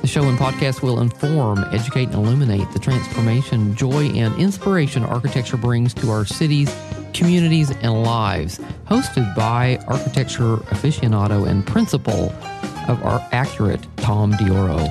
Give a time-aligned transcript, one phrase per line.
[0.00, 5.56] The show and podcast will inform, educate, and illuminate the transformation, joy, and inspiration architecture
[5.56, 6.74] brings to our cities,
[7.12, 8.58] communities, and lives.
[8.86, 12.30] Hosted by architecture aficionado and principal
[12.88, 14.88] of our Accurate, Tom Dioro.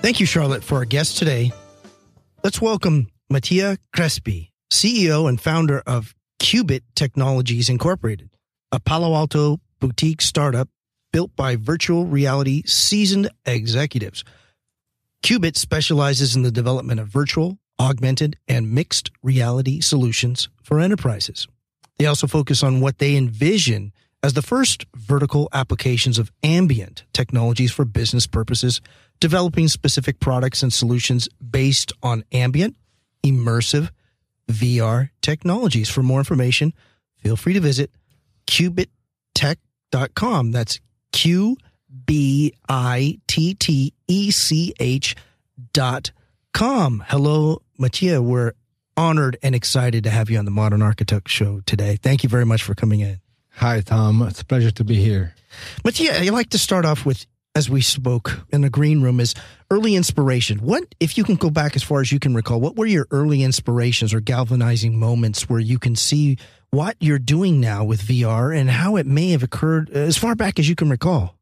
[0.00, 1.50] Thank you, Charlotte, for our guest today.
[2.44, 8.30] Let's welcome Mattia Crespi, CEO and founder of Qbit Technologies Incorporated,
[8.70, 10.68] a Palo Alto boutique startup
[11.16, 14.22] built by virtual reality seasoned executives.
[15.24, 21.48] Qbit specializes in the development of virtual, augmented, and mixed reality solutions for enterprises.
[21.96, 27.72] They also focus on what they envision as the first vertical applications of ambient technologies
[27.72, 28.82] for business purposes,
[29.18, 32.76] developing specific products and solutions based on ambient,
[33.24, 33.88] immersive
[34.48, 35.88] VR technologies.
[35.88, 36.74] For more information,
[37.16, 37.90] feel free to visit
[38.46, 40.52] qbittech.com.
[40.52, 40.78] That's
[41.16, 41.56] Q
[42.04, 45.16] B I T T E C H
[45.72, 46.10] dot
[46.52, 47.02] com.
[47.08, 48.20] Hello, Mattia.
[48.20, 48.52] We're
[48.98, 51.96] honored and excited to have you on the Modern Architect Show today.
[51.96, 53.18] Thank you very much for coming in.
[53.52, 54.20] Hi, Tom.
[54.28, 55.34] It's a pleasure to be here.
[55.86, 59.34] Mattia, I'd like to start off with, as we spoke in the green room, is
[59.70, 60.58] early inspiration.
[60.58, 63.06] What, if you can go back as far as you can recall, what were your
[63.10, 66.36] early inspirations or galvanizing moments where you can see
[66.70, 70.34] what you're doing now with VR and how it may have occurred uh, as far
[70.34, 71.34] back as you can recall?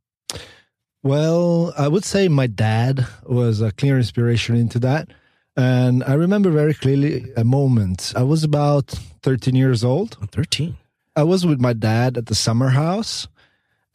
[1.02, 5.08] Well, I would say my dad was a clear inspiration into that.
[5.56, 8.12] And I remember very clearly a moment.
[8.16, 8.88] I was about
[9.22, 10.16] 13 years old.
[10.32, 10.76] 13.
[11.16, 13.28] I was with my dad at the summer house,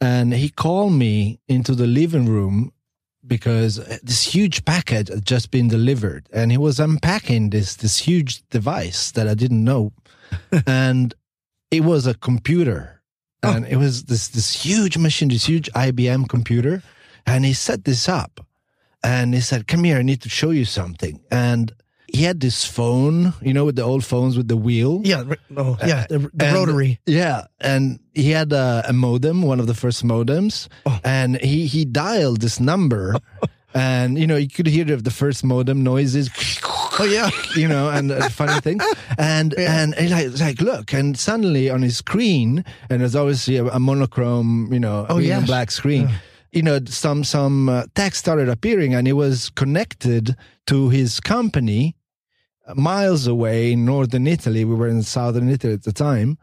[0.00, 2.72] and he called me into the living room
[3.26, 7.98] because uh, this huge package had just been delivered, and he was unpacking this this
[7.98, 9.92] huge device that I didn't know,
[10.66, 11.14] and
[11.70, 13.02] it was a computer,
[13.42, 13.52] oh.
[13.52, 13.68] and oh.
[13.68, 16.82] it was this this huge machine, this huge IBM computer,
[17.26, 18.40] and he set this up
[19.02, 21.20] and he said, Come here, I need to show you something.
[21.30, 21.72] And
[22.06, 25.00] he had this phone, you know, with the old phones with the wheel.
[25.04, 25.24] Yeah,
[25.56, 26.98] oh, yeah, the, the and, rotary.
[27.06, 30.98] Yeah, and he had a, a modem, one of the first modems, oh.
[31.04, 33.16] and he he dialed this number,
[33.74, 36.30] and you know you could hear the first modem noises.
[36.98, 38.80] Oh yeah, you know, and uh, funny thing,
[39.18, 39.82] and yeah.
[39.82, 43.80] and, and like, like look, and suddenly on his screen, and there's obviously a, a
[43.80, 46.08] monochrome, you know, oh, yeah, black screen.
[46.08, 46.18] Yeah
[46.52, 50.36] you know some some uh, text started appearing and it was connected
[50.66, 51.96] to his company
[52.74, 56.38] miles away in northern italy we were in southern italy at the time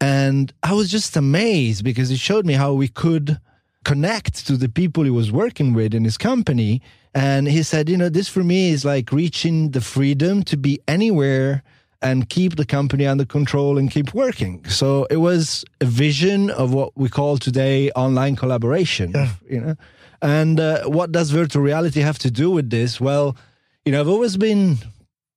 [0.00, 3.40] and i was just amazed because it showed me how we could
[3.84, 6.82] connect to the people he was working with in his company
[7.14, 10.78] and he said you know this for me is like reaching the freedom to be
[10.86, 11.62] anywhere
[12.00, 14.64] and keep the company under control and keep working.
[14.68, 19.12] So it was a vision of what we call today online collaboration.
[19.14, 19.32] Yeah.
[19.48, 19.74] You know,
[20.22, 23.00] and uh, what does virtual reality have to do with this?
[23.00, 23.36] Well,
[23.84, 24.78] you know, I've always been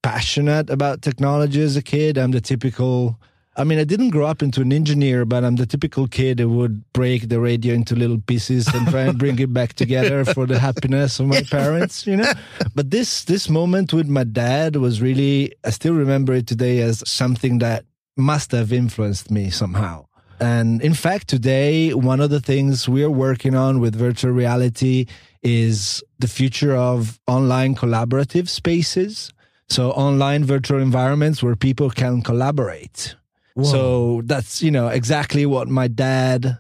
[0.04, 2.18] passionate about technology as a kid.
[2.18, 3.20] I'm the typical
[3.58, 6.50] I mean, I didn't grow up into an engineer, but I'm the typical kid who
[6.50, 10.46] would break the radio into little pieces and try and bring it back together for
[10.46, 12.32] the happiness of my parents, you know.
[12.76, 17.04] But this this moment with my dad was really I still remember it today as
[17.06, 17.84] something that
[18.16, 20.06] must have influenced me somehow.
[20.40, 25.08] And in fact, today one of the things we're working on with virtual reality
[25.44, 29.34] is the future of online collaborative spaces.
[29.68, 33.16] So online virtual environments where people can collaborate
[33.54, 33.64] Whoa.
[33.64, 36.58] So that's, you know, exactly what my dad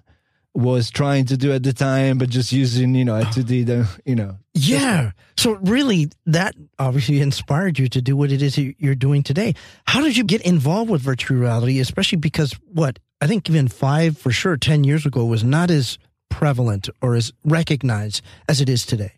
[0.54, 3.90] was trying to do at the time, but just using, you know, to 2D, the,
[4.06, 4.38] you know.
[4.54, 5.12] Yeah.
[5.38, 9.56] So really that obviously inspired you to do what it is you're doing today.
[9.86, 14.18] How did you get involved with virtual reality, especially because what I think even five
[14.18, 15.98] for sure, 10 years ago was not as
[16.30, 19.14] prevalent or as recognized as it is today?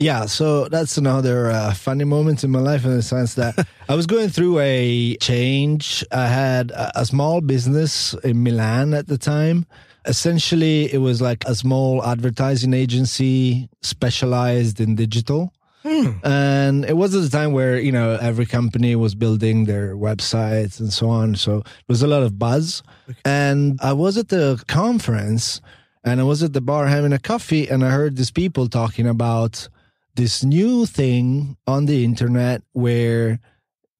[0.00, 3.94] Yeah, so that's another uh, funny moment in my life in the sense that I
[3.94, 6.02] was going through a change.
[6.10, 9.66] I had a, a small business in Milan at the time.
[10.06, 15.52] Essentially it was like a small advertising agency specialized in digital.
[15.82, 16.10] Hmm.
[16.24, 20.78] and it was at a time where you know every company was building their websites
[20.78, 21.34] and so on.
[21.36, 22.82] So it was a lot of buzz.
[23.24, 25.60] And i was at the conference
[26.04, 29.06] and i was at the bar having a coffee and i heard these people talking
[29.06, 29.68] about
[30.14, 33.40] this new thing on the internet where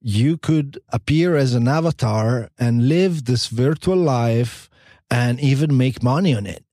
[0.00, 4.70] you could appear as an avatar and live this virtual life
[5.10, 6.64] and even make money on it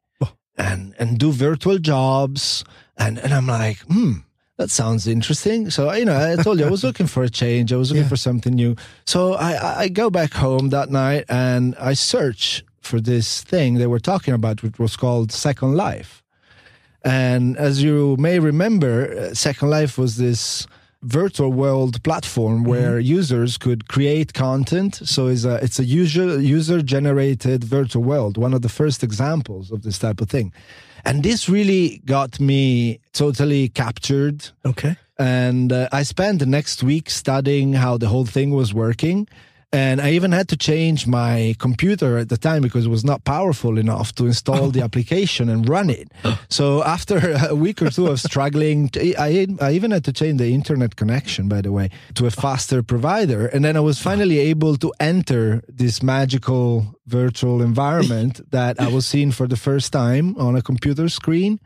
[0.58, 2.64] and and do virtual jobs
[2.98, 4.20] and and I'm like hmm
[4.58, 5.70] that sounds interesting.
[5.70, 7.72] So, you know, I told you I was looking for a change.
[7.72, 8.10] I was looking yeah.
[8.10, 8.76] for something new.
[9.06, 13.88] So I, I go back home that night and I search for this thing they
[13.88, 16.24] were talking about, which was called Second Life.
[17.04, 20.68] And as you may remember, Second Life was this
[21.04, 22.70] virtual world platform mm-hmm.
[22.70, 23.14] where mm-hmm.
[23.18, 24.96] users could create content.
[24.96, 28.38] So it's a it's a user user generated virtual world.
[28.38, 30.52] One of the first examples of this type of thing,
[31.06, 34.50] and this really got me totally captured.
[34.66, 34.98] Okay.
[35.20, 39.28] And uh, I spent the next week studying how the whole thing was working
[39.74, 43.26] and I even had to change my computer at the time because it was not
[43.26, 44.72] powerful enough to install oh.
[44.72, 46.10] the application and run it.
[46.24, 46.40] Oh.
[46.50, 50.54] So after a week or two of struggling, I, I even had to change the
[50.54, 53.48] internet connection, by the way, to a faster provider.
[53.48, 59.06] And then I was finally able to enter this magical virtual environment that I was
[59.06, 61.60] seeing for the first time on a computer screen.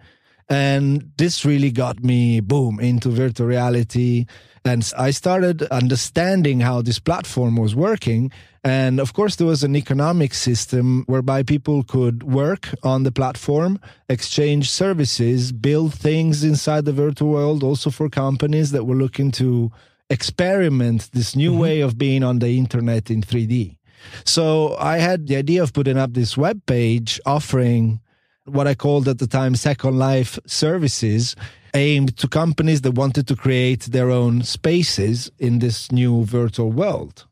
[0.50, 4.25] And this really got me, boom, into virtual reality
[4.63, 8.31] and I started understanding how this platform was working.
[8.63, 13.79] And of course, there was an economic system whereby people could work on the platform,
[14.07, 19.71] exchange services, build things inside the virtual world, also for companies that were looking to
[20.11, 21.59] experiment this new mm-hmm.
[21.59, 23.77] way of being on the internet in 3D.
[24.25, 27.99] So I had the idea of putting up this web page offering
[28.45, 31.35] what I called at the time Second Life services
[31.73, 37.25] aimed to companies that wanted to create their own spaces in this new virtual world.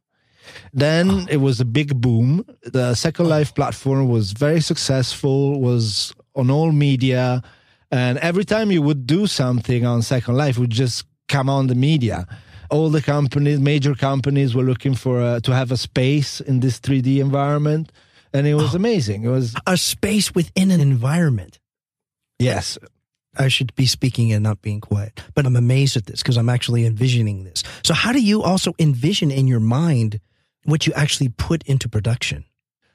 [0.74, 1.25] Then ah.
[1.30, 2.45] it was a big boom.
[2.63, 3.30] The Second ah.
[3.30, 7.41] Life platform was very successful, was on all media,
[7.91, 11.75] and every time you would do something on Second Life, would just come on the
[11.75, 12.27] media.
[12.69, 16.80] All the companies, major companies, were looking for a, to have a space in this
[16.80, 17.92] 3D environment,
[18.31, 19.24] and it was oh, amazing.
[19.24, 21.59] It was a space within an environment.
[22.38, 22.77] Yes,
[23.39, 25.21] I should be speaking and not being quiet.
[25.33, 27.63] But I'm amazed at this because I'm actually envisioning this.
[27.83, 30.19] So, how do you also envision in your mind
[30.65, 32.44] what you actually put into production?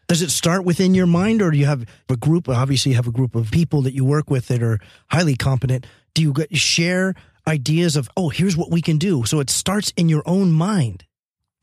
[0.07, 2.49] Does it start within your mind, or do you have a group?
[2.49, 4.79] Obviously, you have a group of people that you work with that are
[5.11, 5.87] highly competent.
[6.13, 7.15] Do you share
[7.49, 9.25] ideas of, oh, here's what we can do?
[9.25, 11.05] So it starts in your own mind.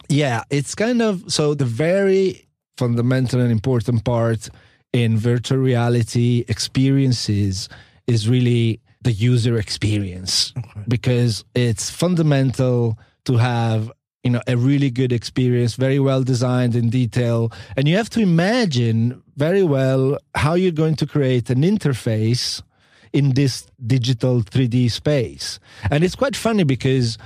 [0.10, 4.50] Yeah, it's kind of so the very fundamental and important part
[4.92, 7.70] in virtual reality experiences
[8.08, 10.82] is really the user experience okay.
[10.88, 13.92] because it's fundamental to have
[14.24, 18.20] you know a really good experience very well designed in detail and you have to
[18.20, 22.62] imagine very well how you're going to create an interface
[23.14, 27.18] in this digital 3D space and it's quite funny because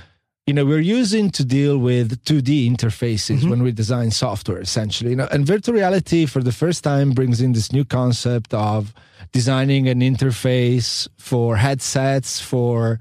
[0.46, 3.50] you know we're using to deal with 2d interfaces mm-hmm.
[3.50, 7.42] when we design software essentially you know and virtual reality for the first time brings
[7.42, 8.94] in this new concept of
[9.32, 13.00] designing an interface for headsets for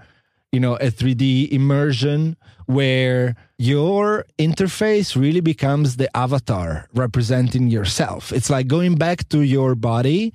[0.52, 8.32] you know a 3D immersion where your interface really becomes the avatar representing yourself.
[8.32, 10.34] It's like going back to your body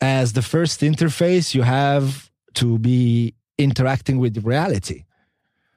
[0.00, 5.04] as the first interface you have to be interacting with reality.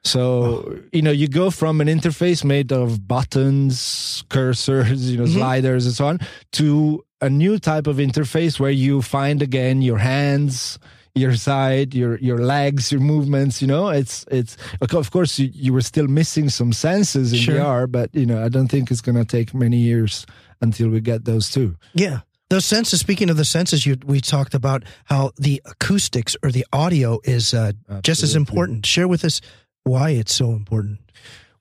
[0.02, 0.78] So, oh.
[0.92, 5.34] you know, you go from an interface made of buttons, cursors, you know, mm-hmm.
[5.34, 6.20] sliders and so on
[6.52, 10.78] to a new type of interface where you find again your hands
[11.14, 13.88] your side your your legs your movements you know?
[13.88, 17.56] It's it's of course you, you were still missing some senses in sure.
[17.56, 20.24] vr but you know i don't think it's going to take many years
[20.60, 22.20] until we get those too yeah.
[22.48, 26.66] Those senses speaking of the senses you we talked about how the acoustics or the
[26.72, 27.70] audio is uh,
[28.02, 28.84] just as important.
[28.84, 29.40] Share with us
[29.84, 30.98] why it's so important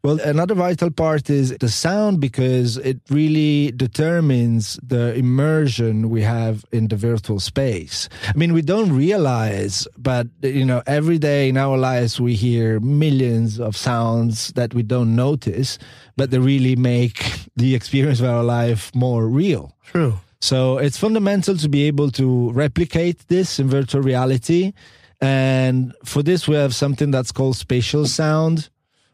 [0.01, 6.63] Well, another vital part is the sound because it really determines the immersion we have
[6.71, 8.07] in the virtual space.
[8.25, 12.79] I mean, we don't realize, but you know, every day in our lives we hear
[12.79, 15.77] millions of sounds that we don't notice,
[16.15, 19.75] but they really make the experience of our life more real.
[19.83, 20.13] True.
[20.39, 24.71] So it's fundamental to be able to replicate this in virtual reality.
[25.19, 28.69] And for this, we have something that's called spatial sound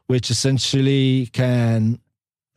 [0.08, 2.00] which essentially can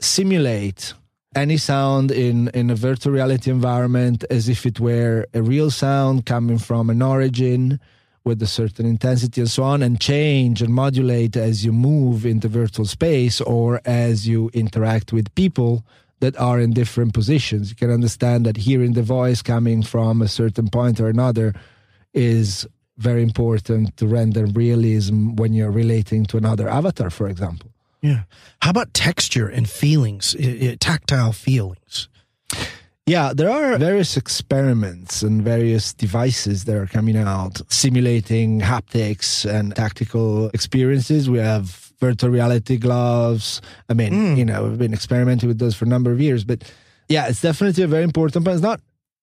[0.01, 0.95] simulate
[1.35, 6.27] any sound in, in a virtual reality environment as if it were a real sound
[6.27, 7.79] coming from an origin
[8.25, 12.49] with a certain intensity and so on, and change and modulate as you move into
[12.49, 15.85] virtual space or as you interact with people
[16.21, 17.71] that are in different positions.
[17.71, 21.55] You can understand that hearing the voice coming from a certain point or another
[22.13, 22.67] is
[22.99, 27.71] very important to render realism when you're relating to another avatar, for example.
[28.03, 28.23] Yeah.
[28.61, 30.37] How about texture and feelings,
[30.81, 32.09] tactile feelings?
[33.07, 39.75] Yeah, there are various experiments and various devices that are coming out simulating haptics and
[39.75, 41.31] tactical experiences.
[41.31, 43.63] We have virtual reality gloves.
[43.89, 44.37] I mean, mm.
[44.37, 46.71] you know, we've been experimenting with those for a number of years, but
[47.09, 48.81] yeah, it's definitely a very important, but it's not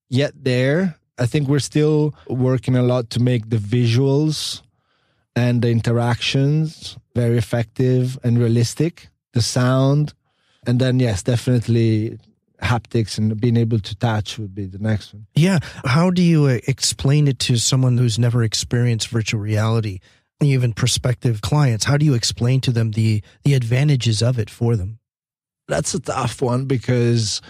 [0.09, 4.61] yet there I think we're still working a lot to make the visuals
[5.35, 9.09] and the interactions very effective and realistic.
[9.33, 10.13] The sound,
[10.65, 12.17] and then yes, definitely
[12.61, 15.27] haptics and being able to touch would be the next one.
[15.35, 15.59] Yeah.
[15.83, 19.99] How do you uh, explain it to someone who's never experienced virtual reality,
[20.41, 21.85] even prospective clients?
[21.85, 24.99] How do you explain to them the the advantages of it for them?
[25.67, 27.41] That's a tough one because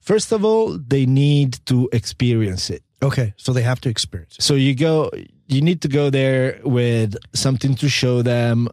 [0.00, 2.82] first of all, they need to experience it.
[3.02, 4.36] Okay, so they have to experience.
[4.38, 4.42] It.
[4.42, 5.10] So you go,
[5.46, 8.68] you need to go there with something to show them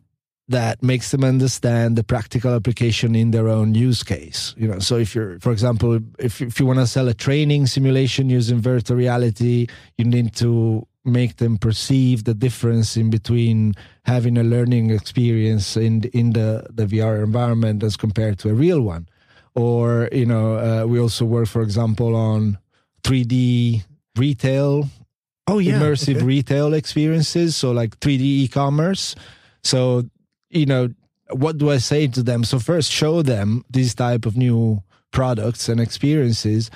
[0.48, 4.54] that makes them understand the practical application in their own use case.
[4.58, 7.68] You know, so if you're, for example, if if you want to sell a training
[7.68, 9.68] simulation using virtual reality,
[9.98, 13.74] you need to make them perceive the difference in between
[14.06, 18.82] having a learning experience in in the the VR environment as compared to a real
[18.82, 19.08] one.
[19.56, 22.60] Or you know, uh, we also work, for example, on
[23.04, 23.84] 3D
[24.18, 24.90] retail
[25.48, 26.26] oh yeah immersive okay.
[26.36, 29.16] retail experiences so like 3d e-commerce
[29.64, 30.04] so
[30.50, 30.90] you know
[31.32, 34.82] what do i say to them so first show them these type of new
[35.12, 36.70] products and experiences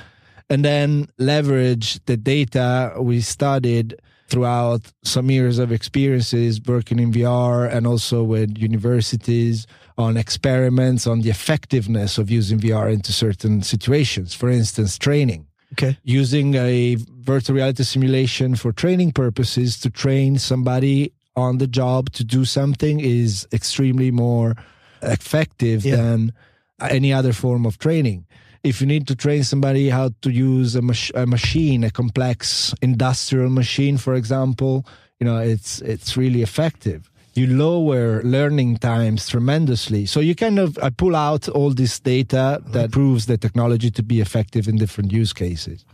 [0.50, 3.96] and then leverage the data we studied
[4.29, 9.65] throughout some years of experiences working in VR and also with universities
[9.98, 14.34] on experiments on the effectiveness of using VR into certain situations.
[14.34, 15.49] For instance, training.
[15.73, 15.97] Okay.
[16.03, 22.23] Using a virtual reality simulation for training purposes to train somebody on the job to
[22.23, 24.55] do something is extremely more
[25.01, 25.95] effective yeah.
[25.95, 26.33] than
[26.81, 28.25] any other form of training.
[28.63, 32.73] If you need to train somebody how to use a, mach- a machine, a complex
[32.81, 34.85] industrial machine, for example,
[35.19, 40.05] you know, it's it's really effective you lower learning times tremendously.
[40.05, 44.03] So you kind of I pull out all this data that proves the technology to
[44.03, 45.86] be effective in different use cases.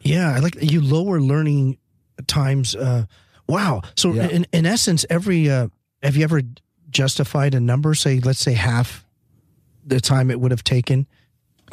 [0.00, 1.78] Yeah, I like you lower learning
[2.26, 2.74] times.
[2.74, 3.04] Uh,
[3.48, 3.82] wow.
[3.96, 4.28] So yeah.
[4.28, 5.68] in in essence, every uh,
[6.02, 6.42] have you ever
[6.90, 7.94] justified a number?
[7.94, 9.04] Say, let's say half
[9.84, 11.06] the time it would have taken.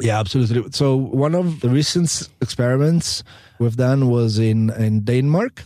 [0.00, 0.72] Yeah, absolutely.
[0.72, 3.22] So one of the recent experiments
[3.58, 5.62] we've done was in in Denmark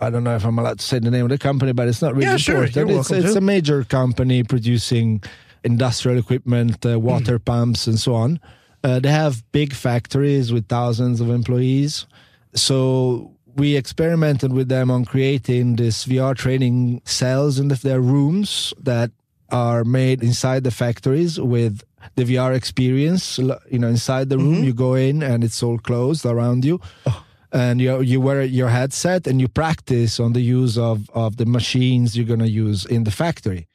[0.00, 2.02] I don't know if I'm allowed to say the name of the company, but it's
[2.02, 2.72] not really yeah, important.
[2.72, 2.88] Sure.
[2.88, 5.22] It's, it's a major company producing
[5.64, 7.44] industrial equipment, uh, water mm.
[7.44, 8.40] pumps, and so on.
[8.84, 12.06] Uh, they have big factories with thousands of employees.
[12.54, 19.10] So we experimented with them on creating this VR training cells in their rooms that
[19.50, 21.82] are made inside the factories with
[22.16, 23.38] the VR experience.
[23.38, 24.64] You know, inside the room, mm-hmm.
[24.64, 26.80] you go in and it's all closed around you.
[27.06, 31.36] Oh and you you wear your headset and you practice on the use of of
[31.36, 33.66] the machines you're going to use in the factory.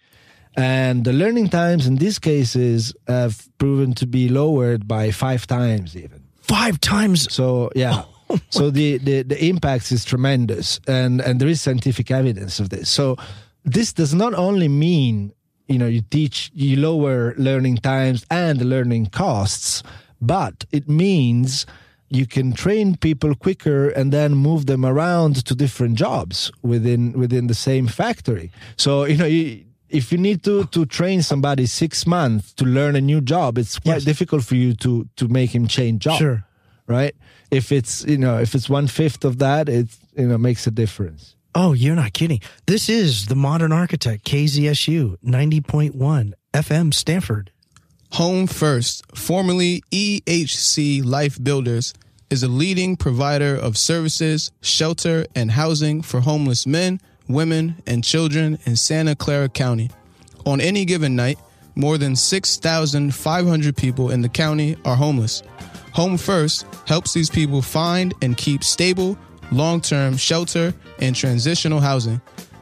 [0.55, 5.95] And the learning times in these cases have proven to be lowered by five times
[5.95, 6.23] even.
[6.41, 7.33] Five times?
[7.33, 8.03] So yeah.
[8.03, 12.69] Oh so the, the the impact is tremendous and and there is scientific evidence of
[12.69, 12.89] this.
[12.89, 13.17] So
[13.65, 15.33] this does not only mean
[15.67, 19.83] you know you teach you lower learning times and learning costs
[20.21, 21.65] but it means
[22.11, 27.47] you can train people quicker and then move them around to different jobs within within
[27.47, 28.51] the same factory.
[28.77, 29.25] So you know.
[29.25, 33.57] You, if you need to to train somebody six months to learn a new job,
[33.57, 34.05] it's quite yes.
[34.05, 36.17] difficult for you to to make him change job.
[36.17, 36.45] Sure,
[36.87, 37.13] right?
[37.49, 40.71] If it's you know if it's one fifth of that, it you know makes a
[40.71, 41.35] difference.
[41.53, 42.39] Oh, you're not kidding.
[42.65, 47.51] This is the Modern Architect KZSU ninety point one FM Stanford.
[48.15, 51.93] Home First, formerly EHC Life Builders,
[52.29, 56.99] is a leading provider of services, shelter, and housing for homeless men,
[57.29, 59.89] women, and children in Santa Clara County.
[60.45, 61.39] On any given night,
[61.75, 65.41] more than 6,500 people in the county are homeless.
[65.93, 69.17] Home First helps these people find and keep stable,
[69.53, 72.19] long term shelter and transitional housing.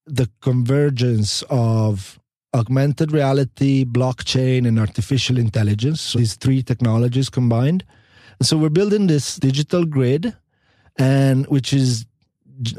[0.06, 2.20] the convergence of
[2.54, 6.00] augmented reality, blockchain, and artificial intelligence.
[6.00, 7.84] So these three technologies combined.
[8.42, 10.36] So we're building this digital grid,
[10.98, 12.06] and which is,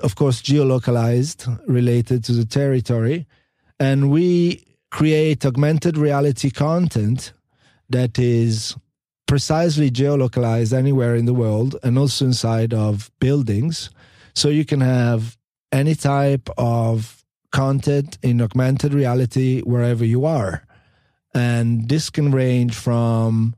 [0.02, 3.26] of course, geolocalized, related to the territory,
[3.78, 7.32] and we create augmented reality content
[7.90, 8.74] that is
[9.26, 13.90] precisely geolocalized anywhere in the world and also inside of buildings
[14.38, 15.36] so you can have
[15.72, 20.64] any type of content in augmented reality wherever you are.
[21.34, 23.54] And this can range from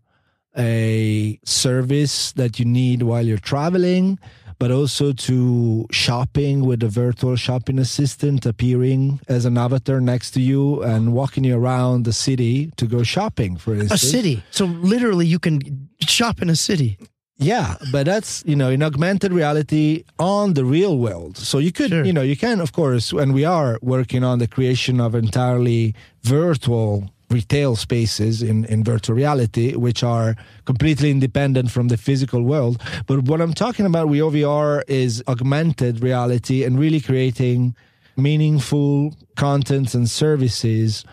[0.57, 4.19] a service that you need while you're traveling,
[4.59, 10.41] but also to shopping with a virtual shopping assistant appearing as an avatar next to
[10.41, 14.03] you and walking you around the city to go shopping, for instance.
[14.03, 14.43] A city.
[14.51, 16.99] So literally you can shop in a city.
[17.41, 21.39] Yeah, but that's you know in augmented reality on the real world.
[21.39, 22.05] So you could sure.
[22.05, 25.95] you know you can of course, and we are working on the creation of entirely
[26.23, 32.83] virtual retail spaces in, in virtual reality, which are completely independent from the physical world.
[33.07, 37.75] But what I'm talking about with OVR is augmented reality and really creating
[38.17, 41.05] meaningful content and services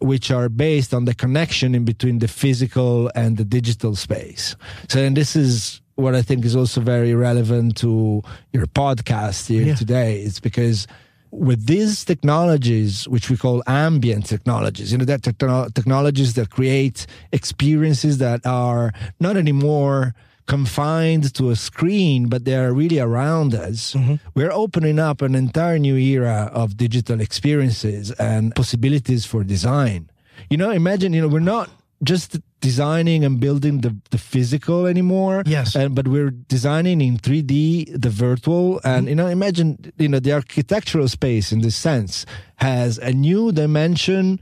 [0.00, 4.56] which are based on the connection in between the physical and the digital space.
[4.88, 9.66] So, and this is what I think is also very relevant to your podcast here
[9.66, 9.74] yeah.
[9.74, 10.20] today.
[10.22, 10.86] It's because
[11.30, 17.06] with these technologies, which we call ambient technologies, you know, that te- technologies that create
[17.32, 20.14] experiences that are not anymore
[20.50, 23.94] confined to a screen, but they're really around us.
[23.94, 24.16] Mm-hmm.
[24.34, 30.10] We're opening up an entire new era of digital experiences and possibilities for design.
[30.50, 31.70] You know, imagine, you know, we're not
[32.02, 35.44] just designing and building the, the physical anymore.
[35.46, 35.76] Yes.
[35.76, 38.80] And, but we're designing in 3D the virtual.
[38.82, 39.08] And, mm-hmm.
[39.08, 44.40] you know, imagine, you know, the architectural space in this sense has a new dimension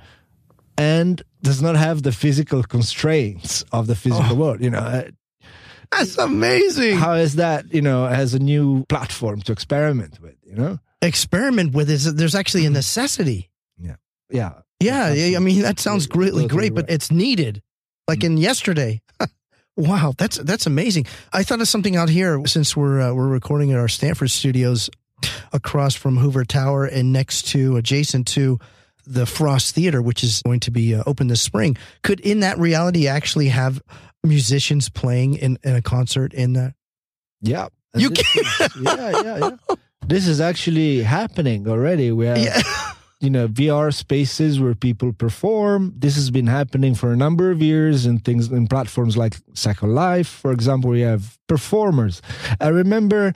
[0.79, 4.41] and does not have the physical constraints of the physical oh.
[4.41, 4.61] world.
[4.63, 5.05] You know,
[5.91, 6.97] that's amazing.
[6.97, 10.79] How is that, you know, as a new platform to experiment with, you know?
[11.01, 13.51] Experiment with is there's actually a necessity.
[13.79, 13.97] Yeah.
[14.31, 14.53] Yeah.
[14.81, 15.13] Yeah.
[15.13, 17.63] yeah I mean, that sounds greatly great, but it's needed.
[18.07, 18.25] Like mm.
[18.25, 19.03] in yesterday.
[19.77, 21.07] wow, that's that's amazing.
[21.33, 24.91] I thought of something out here since we're uh, we're recording at our Stanford studios
[25.53, 28.59] across from Hoover Tower and next to adjacent to
[29.07, 31.77] the Frost Theater, which is going to be uh, open this spring.
[32.03, 33.83] Could in that reality actually have
[34.25, 36.75] musicians playing in, in a concert in that?
[37.41, 37.69] Yeah.
[37.95, 38.45] You can.
[38.83, 39.75] yeah, yeah, yeah.
[40.07, 42.13] This is actually happening already.
[42.13, 42.61] We have, yeah.
[43.21, 45.93] you know, VR spaces where people perform.
[45.97, 49.95] This has been happening for a number of years and things in platforms like Second
[49.95, 52.23] Life, for example, we have performers.
[52.61, 53.35] I remember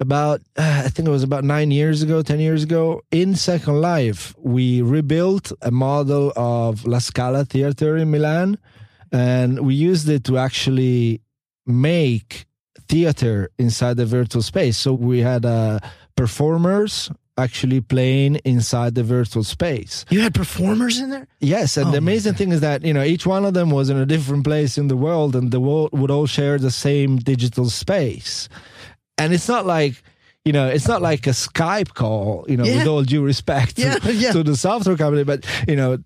[0.00, 3.80] about uh, I think it was about nine years ago, ten years ago, in Second
[3.80, 8.58] Life, we rebuilt a model of La Scala Theater in Milan
[9.14, 11.20] and we used it to actually
[11.66, 12.46] make
[12.88, 14.76] theater inside the virtual space.
[14.76, 15.78] So we had uh,
[16.16, 20.04] performers actually playing inside the virtual space.
[20.10, 21.28] You had performers in there?
[21.40, 23.88] Yes, and oh the amazing thing is that, you know, each one of them was
[23.88, 27.16] in a different place in the world and the world would all share the same
[27.16, 28.48] digital space.
[29.16, 30.02] And it's not like
[30.44, 32.76] you know, it's not like a Skype call, you know, yeah.
[32.76, 34.32] with all due respect yeah, to, yeah.
[34.32, 35.96] to the software company, but you know,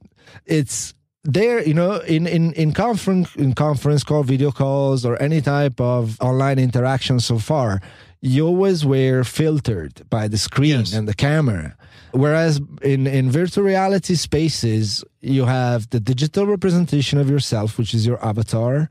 [0.47, 0.95] it's
[1.29, 5.79] there, you know, in, in, in conference in conference call, video calls, or any type
[5.79, 7.83] of online interaction so far,
[8.23, 10.95] you always were filtered by the screen yes.
[10.95, 11.77] and the camera.
[12.13, 18.07] Whereas in, in virtual reality spaces, you have the digital representation of yourself, which is
[18.07, 18.89] your avatar,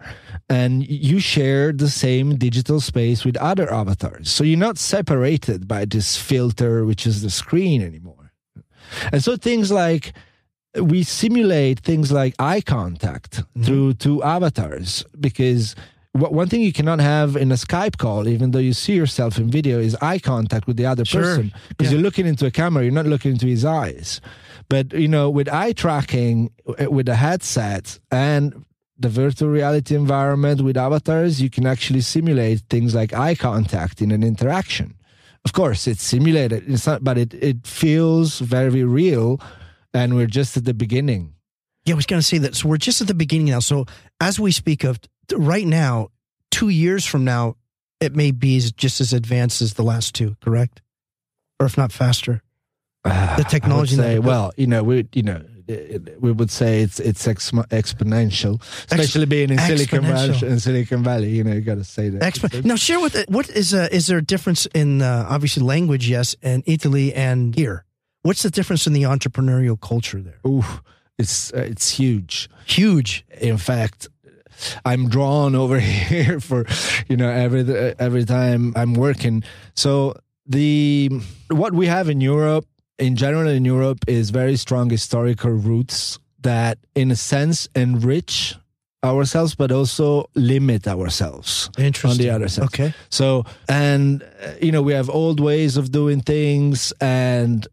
[0.48, 4.30] and you share the same digital space with other avatars.
[4.30, 8.32] So you're not separated by this filter, which is the screen anymore.
[9.12, 10.14] And so things like
[10.82, 13.64] we simulate things like eye contact mm-hmm.
[13.64, 15.76] through two avatars because
[16.14, 19.50] one thing you cannot have in a Skype call, even though you see yourself in
[19.50, 21.22] video, is eye contact with the other sure.
[21.22, 21.98] person because yeah.
[21.98, 24.22] you're looking into a camera, you're not looking into his eyes.
[24.70, 28.66] But you know, with eye tracking, with a headset and
[29.00, 34.12] the virtual reality environment with avatars, you can actually simulate things like eye contact in
[34.12, 34.96] an interaction.
[35.46, 39.40] Of course, it's simulated, it's not, but it, it feels very real
[39.98, 41.34] and we're just at the beginning.
[41.86, 42.56] Yeah, I was going to say that.
[42.56, 43.60] So we're just at the beginning now.
[43.60, 43.86] So
[44.20, 45.00] as we speak of
[45.34, 46.10] right now,
[46.52, 47.56] two years from now,
[48.00, 50.82] it may be just as advanced as the last two, correct?
[51.60, 52.44] Or if not faster.
[53.04, 53.96] Uh, the technology.
[53.96, 55.42] Say, well, you know, we, you know,
[56.20, 60.48] we would say it's it's exponential, especially Ex- being in Silicon Valley.
[60.48, 62.22] In Silicon Valley, you know, you got to say that.
[62.22, 66.08] Expo- now, share with what is uh, is there a difference in uh, obviously language?
[66.10, 67.84] Yes, and Italy and here.
[68.28, 70.42] What's the difference in the entrepreneurial culture there?
[70.46, 70.66] Ooh,
[71.18, 73.26] it's uh, it's huge, huge.
[73.40, 74.10] In fact,
[74.84, 76.66] I'm drawn over here for
[77.08, 77.62] you know every
[77.98, 79.44] every time I'm working.
[79.76, 80.14] So
[80.46, 81.10] the
[81.50, 82.66] what we have in Europe,
[83.00, 88.56] in general in Europe, is very strong historical roots that, in a sense, enrich
[89.06, 94.82] ourselves but also limit ourselves on the other side okay so and uh, you know
[94.82, 97.68] we have old ways of doing things and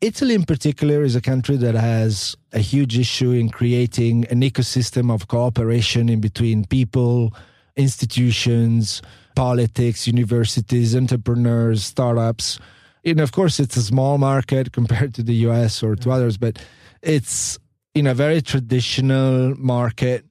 [0.00, 5.12] Italy, in particular, is a country that has a huge issue in creating an ecosystem
[5.12, 7.34] of cooperation in between people,
[7.76, 9.02] institutions,
[9.34, 12.60] politics, universities, entrepreneurs, startups.
[13.04, 16.64] And of course, it's a small market compared to the US or to others, but
[17.02, 17.58] it's
[17.92, 20.24] in a very traditional market.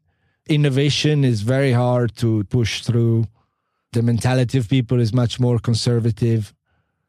[0.48, 3.28] Innovation is very hard to push through.
[3.92, 6.54] The mentality of people is much more conservative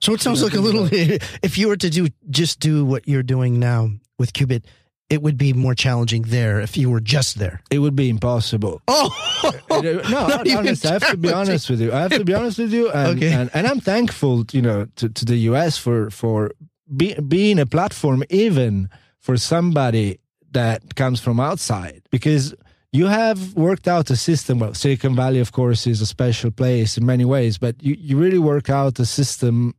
[0.00, 0.88] so it sounds like a little.
[1.42, 4.64] If you were to do just do what you're doing now with Qbit,
[5.10, 7.60] it would be more challenging there if you were just there.
[7.70, 8.82] It would be impossible.
[8.86, 9.10] Oh
[9.44, 10.58] uh, uh, no!
[10.58, 11.92] honest, I have to be honest with you.
[11.92, 13.32] I have to be honest with you, and, okay.
[13.32, 16.52] and, and I'm thankful, you know, to, to the US for for
[16.94, 20.20] be, being a platform, even for somebody
[20.52, 22.54] that comes from outside, because
[22.92, 24.58] you have worked out a system.
[24.58, 28.16] Well, Silicon Valley, of course, is a special place in many ways, but you, you
[28.18, 29.74] really work out a system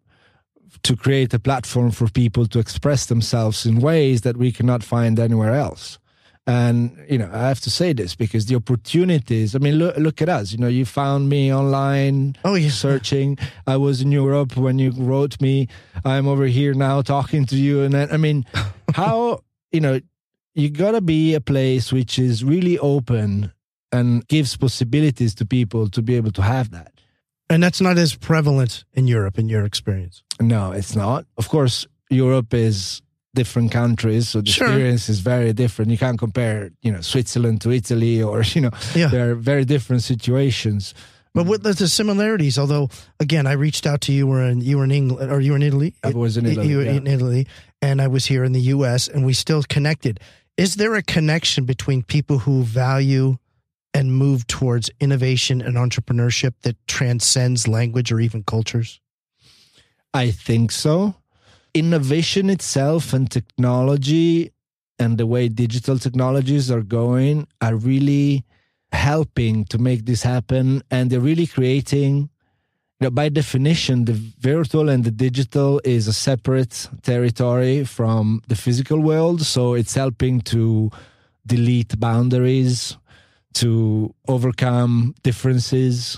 [0.83, 5.19] to create a platform for people to express themselves in ways that we cannot find
[5.19, 5.99] anywhere else.
[6.47, 9.55] And you know, I have to say this because the opportunities.
[9.55, 10.51] I mean, look, look at us.
[10.51, 12.35] You know, you found me online.
[12.43, 12.71] Oh, yeah.
[12.71, 13.37] searching.
[13.67, 15.67] I was in Europe when you wrote me.
[16.03, 17.83] I'm over here now talking to you.
[17.83, 18.45] And then, I mean,
[18.95, 19.99] how you know,
[20.55, 23.51] you gotta be a place which is really open
[23.91, 26.98] and gives possibilities to people to be able to have that.
[27.49, 30.23] And that's not as prevalent in Europe, in your experience.
[30.39, 31.25] No, it's not.
[31.37, 33.01] Of course, Europe is
[33.33, 34.67] different countries, so the sure.
[34.67, 35.91] experience is very different.
[35.91, 39.07] You can't compare, you know, Switzerland to Italy, or you know, yeah.
[39.07, 40.93] there are very different situations.
[41.33, 42.57] But what the similarities?
[42.57, 44.25] Although, again, I reached out to you.
[44.27, 45.93] Were in you were in England, or you were in Italy?
[46.03, 46.67] I was in Italy.
[46.67, 46.93] You were yeah.
[46.93, 47.47] in Italy,
[47.81, 49.07] and I was here in the U.S.
[49.07, 50.19] And we still connected.
[50.57, 53.37] Is there a connection between people who value
[53.93, 58.99] and move towards innovation and entrepreneurship that transcends language or even cultures?
[60.13, 61.15] I think so.
[61.73, 64.51] Innovation itself and technology
[64.97, 68.43] and the way digital technologies are going are really
[68.91, 70.81] helping to make this happen.
[70.91, 72.29] And they're really creating,
[72.99, 78.55] you know, by definition, the virtual and the digital is a separate territory from the
[78.55, 79.41] physical world.
[79.41, 80.91] So it's helping to
[81.45, 82.97] delete boundaries
[83.55, 86.17] to overcome differences,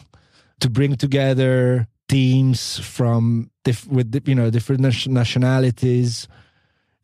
[0.60, 6.28] to bring together teams from diff- with you know different nationalities.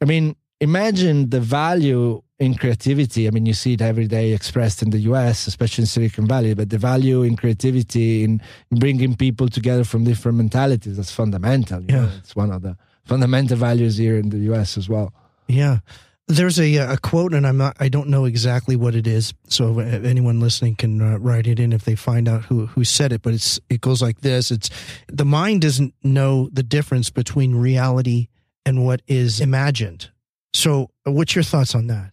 [0.02, 3.28] I mean, imagine the value in creativity.
[3.28, 6.54] I mean, you see it every day expressed in the US, especially in Silicon Valley,
[6.54, 11.82] but the value in creativity, in, in bringing people together from different mentalities, that's fundamental.
[11.84, 12.02] yeah.
[12.02, 12.12] Know?
[12.20, 15.14] It's one of the fundamental values here in the US as well.
[15.48, 15.80] Yeah.
[16.28, 19.34] There's a, a quote, and I'm not, I don't know exactly what it is.
[19.48, 23.14] So anyone listening can uh, write it in if they find out who, who said
[23.14, 24.52] it, but it's, it goes like this.
[24.52, 24.70] It's
[25.08, 28.28] the mind doesn't know the difference between reality
[28.66, 30.10] and what is imagined.
[30.54, 32.12] So what's your thoughts on that?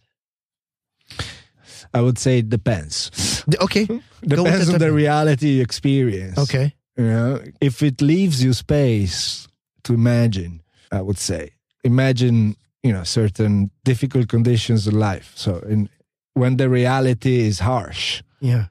[1.93, 3.43] I would say it depends.
[3.61, 3.85] Okay.
[4.21, 6.37] depends on the reality you experience.
[6.37, 6.73] Okay.
[6.97, 9.47] You know, if it leaves you space
[9.83, 11.51] to imagine, I would say,
[11.83, 15.31] imagine, you know, certain difficult conditions in life.
[15.35, 15.89] So in,
[16.35, 18.21] when the reality is harsh.
[18.39, 18.65] Yeah.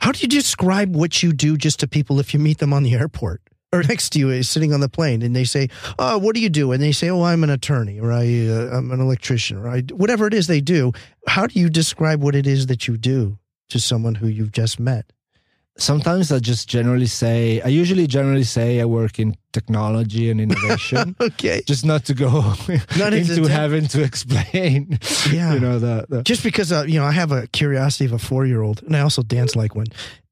[0.00, 2.82] How do you describe what you do just to people if you meet them on
[2.82, 3.42] the airport?
[3.70, 6.40] or next to you is sitting on the plane and they say, "Oh, what do
[6.40, 9.58] you do?" and they say, "Oh, I'm an attorney or I, uh, I'm an electrician
[9.58, 10.92] or I, whatever it is they do."
[11.26, 14.80] How do you describe what it is that you do to someone who you've just
[14.80, 15.12] met?
[15.78, 21.14] Sometimes I just generally say, I usually generally say I work in technology and innovation.
[21.20, 21.62] okay.
[21.66, 22.30] Just not to go
[22.98, 24.98] not into having to explain.
[25.30, 25.54] Yeah.
[25.54, 28.18] You know, the, the just because, uh, you know, I have a curiosity of a
[28.18, 29.86] four year old and I also dance like one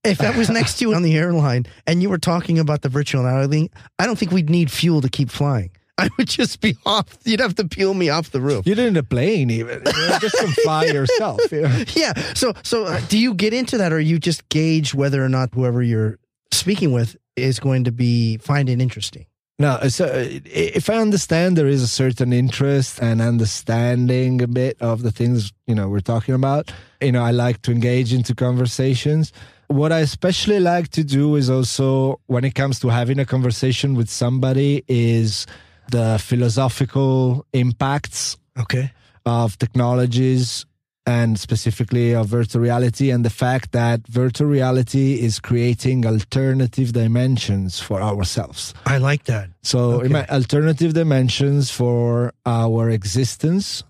[0.06, 2.88] if that was next to you on the airline and you were talking about the
[2.88, 5.70] virtual reality, I don't think we'd need fuel to keep flying.
[5.98, 7.06] I would just be off.
[7.24, 8.66] You'd have to peel me off the roof.
[8.66, 9.82] You're in a plane, even.
[9.84, 11.40] You just can fly yourself.
[11.50, 11.84] Yeah.
[11.94, 12.12] yeah.
[12.34, 15.54] So, so uh, do you get into that, or you just gauge whether or not
[15.54, 16.18] whoever you're
[16.52, 19.26] speaking with is going to be find it interesting?
[19.58, 24.76] No, so uh, if I understand there is a certain interest and understanding a bit
[24.82, 28.34] of the things you know we're talking about, you know, I like to engage into
[28.34, 29.32] conversations.
[29.68, 33.94] What I especially like to do is also when it comes to having a conversation
[33.94, 35.46] with somebody is
[35.90, 38.90] the philosophical impacts okay
[39.24, 40.64] of technologies
[41.06, 47.78] and specifically of virtual reality and the fact that virtual reality is creating alternative dimensions
[47.78, 48.74] for ourselves.
[48.86, 49.50] I like that.
[49.62, 50.26] So, okay.
[50.28, 53.84] alternative dimensions for our existence,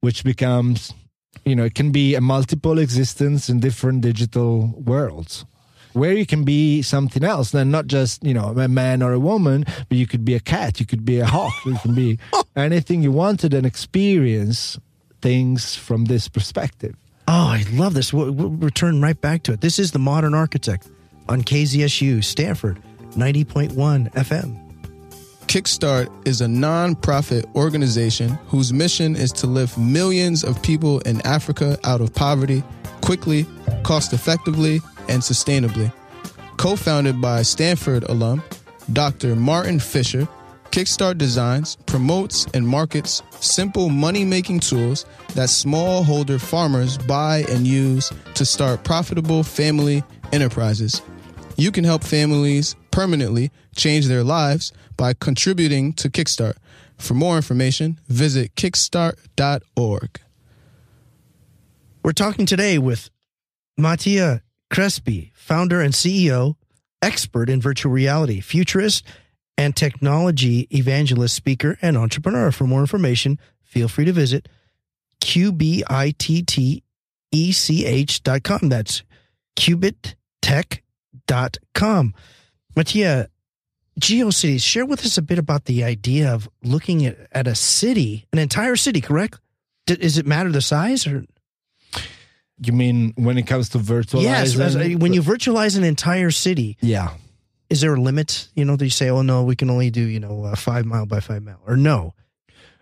[0.00, 0.92] which becomes
[1.44, 5.46] you know, it can be a multiple existence in different digital worlds
[5.92, 9.18] where you can be something else then not just you know a man or a
[9.18, 12.18] woman but you could be a cat you could be a hawk you can be
[12.32, 12.44] oh.
[12.56, 14.78] anything you wanted and experience
[15.20, 16.94] things from this perspective.
[17.26, 18.12] Oh i love this.
[18.12, 19.60] We'll, we'll return right back to it.
[19.60, 20.88] This is the modern architect
[21.28, 22.80] on kzsu stanford
[23.12, 24.64] 90.1 fm
[25.48, 31.78] Kickstart is a non-profit organization whose mission is to lift millions of people in Africa
[31.84, 32.62] out of poverty
[33.00, 33.46] quickly,
[33.82, 35.92] cost effectively, and sustainably.
[36.56, 38.42] Co founded by Stanford alum
[38.92, 39.36] Dr.
[39.36, 40.26] Martin Fisher,
[40.70, 48.12] Kickstart designs, promotes, and markets simple money making tools that smallholder farmers buy and use
[48.34, 51.02] to start profitable family enterprises.
[51.56, 56.56] You can help families permanently change their lives by contributing to Kickstart.
[56.98, 60.20] For more information, visit kickstart.org.
[62.02, 63.10] We're talking today with
[63.76, 66.56] Mattia Crespi, founder and CEO,
[67.00, 69.04] expert in virtual reality, futurist,
[69.56, 72.52] and technology evangelist, speaker, and entrepreneur.
[72.52, 74.48] For more information, feel free to visit
[75.20, 76.82] qbittech.com.
[78.68, 79.02] That's
[79.56, 82.14] qbittech.com.
[82.76, 83.28] Mattia,
[83.98, 88.26] GeoCities, share with us a bit about the idea of looking at, at a city,
[88.32, 89.40] an entire city, correct?
[89.86, 91.24] D- does it matter the size or?
[92.60, 94.22] You mean when it comes to virtualizing?
[94.22, 94.56] Yes,
[95.00, 96.76] when you virtualize an entire city.
[96.80, 97.10] Yeah.
[97.70, 98.48] Is there a limit?
[98.54, 100.86] You know, do you say, oh no, we can only do, you know, uh, five
[100.86, 102.14] mile by five mile or no?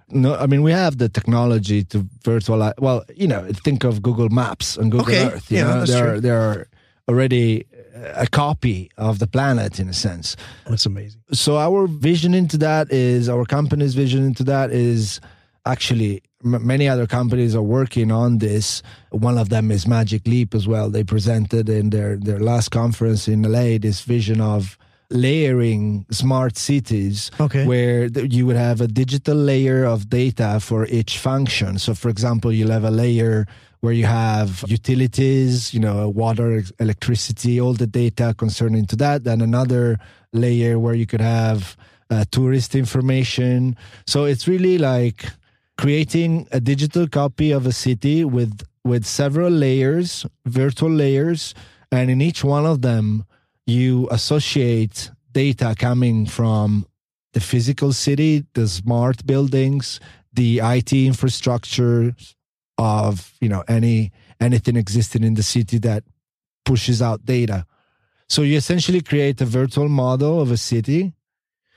[0.08, 2.74] No, I mean, we have the technology to virtualize.
[2.78, 5.26] Well, you know, think of Google Maps and Google okay.
[5.26, 5.50] Earth.
[5.50, 6.30] You yeah, know, that's there true.
[6.30, 6.68] Are
[7.08, 10.36] already uh, a copy of the planet in a sense.
[10.68, 11.22] That's amazing.
[11.32, 15.20] So our vision into that is our company's vision into that is
[15.64, 18.82] actually many other companies are working on this.
[19.10, 20.88] One of them is Magic Leap as well.
[20.90, 24.78] They presented in their their last conference in LA this vision of
[25.10, 27.64] layering smart cities okay.
[27.64, 31.78] where you would have a digital layer of data for each function.
[31.78, 33.46] So for example, you'll have a layer
[33.80, 39.24] where you have utilities, you know, water, electricity, all the data concerning to that.
[39.24, 39.98] Then another
[40.32, 41.76] layer where you could have
[42.10, 43.76] uh, tourist information.
[44.06, 45.26] So it's really like
[45.78, 51.54] creating a digital copy of a city with with several layers, virtual layers,
[51.90, 53.24] and in each one of them
[53.66, 56.86] you associate data coming from
[57.32, 60.00] the physical city, the smart buildings,
[60.32, 62.14] the IT infrastructure,
[62.78, 66.04] of you know any anything existing in the city that
[66.64, 67.66] pushes out data.
[68.28, 71.12] So you essentially create a virtual model of a city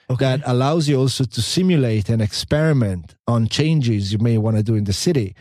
[0.10, 0.26] okay.
[0.26, 4.76] that allows you also to simulate and experiment on changes you may want to do
[4.76, 5.36] in the city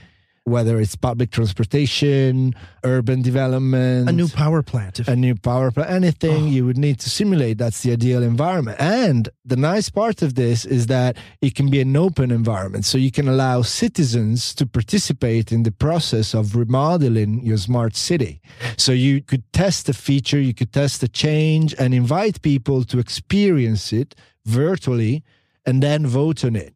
[0.49, 2.55] whether it's public transportation,
[2.85, 6.47] urban development, a new power plant, a new power plant, anything oh.
[6.47, 7.59] you would need to simulate.
[7.59, 8.79] That's the ideal environment.
[8.81, 12.85] And the nice part of this is that it can be an open environment.
[12.85, 18.41] So you can allow citizens to participate in the process of remodeling your smart city.
[18.77, 22.99] So you could test a feature, you could test a change and invite people to
[22.99, 24.15] experience it
[24.49, 25.23] virtually
[25.65, 26.75] and then vote on it.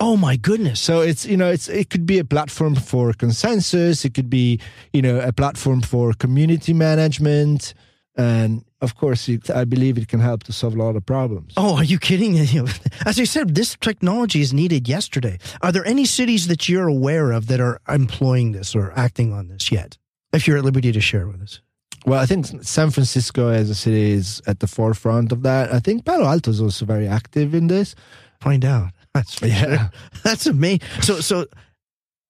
[0.00, 0.80] Oh my goodness.
[0.80, 4.60] So it's you know it's it could be a platform for consensus, it could be,
[4.92, 7.74] you know, a platform for community management
[8.16, 11.54] and of course it, I believe it can help to solve a lot of problems.
[11.56, 12.38] Oh, are you kidding?
[13.06, 15.38] As I said, this technology is needed yesterday.
[15.62, 19.48] Are there any cities that you're aware of that are employing this or acting on
[19.48, 19.98] this yet?
[20.32, 21.60] If you're at liberty to share with us.
[22.06, 25.72] Well, I think San Francisco as a city is at the forefront of that.
[25.72, 27.94] I think Palo Alto is also very active in this.
[28.40, 28.90] Find out.
[29.14, 29.64] That's yeah.
[29.64, 29.90] Sure.
[30.22, 30.80] That's amazing.
[31.00, 31.46] So so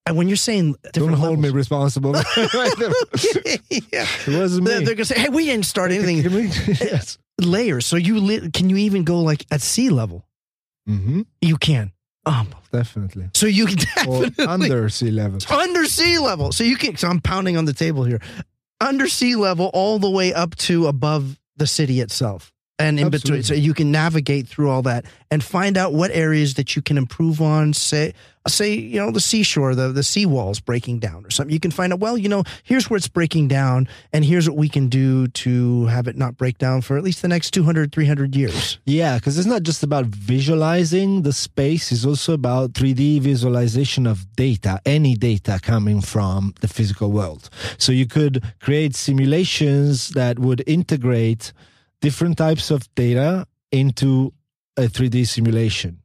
[0.07, 2.47] and when you're saying don't hold me responsible, yeah,
[3.71, 4.71] it wasn't me.
[4.71, 7.19] They're, they're, gonna say, "Hey, we didn't start anything." We, yes.
[7.41, 7.87] Layers.
[7.87, 10.27] So you li- can you even go like at sea level?
[10.89, 11.23] Mm-hmm.
[11.41, 11.93] You can.
[12.27, 13.31] Um, definitely.
[13.35, 15.39] So you can definitely or under sea level.
[15.51, 16.53] Under sea level.
[16.53, 16.97] So you can.
[16.97, 18.21] So I'm pounding on the table here.
[18.81, 23.39] Under sea level, all the way up to above the city itself and in Absolutely.
[23.39, 26.83] between so you can navigate through all that and find out what areas that you
[26.83, 28.13] can improve on say
[28.45, 31.53] uh, say you know the seashore the the seawalls breaking down or something.
[31.53, 34.59] You can find out well you know here's where it's breaking down and here's what
[34.59, 37.93] we can do to have it not break down for at least the next 200
[37.93, 38.79] 300 years.
[38.85, 41.23] Yeah because it's not just about visualizing.
[41.23, 47.13] The space it's also about 3d visualization of data any data coming from the physical
[47.13, 47.49] world.
[47.79, 51.53] So you could create simulations that would integrate
[52.05, 54.31] different types of data into
[54.77, 56.03] a 3D simulation.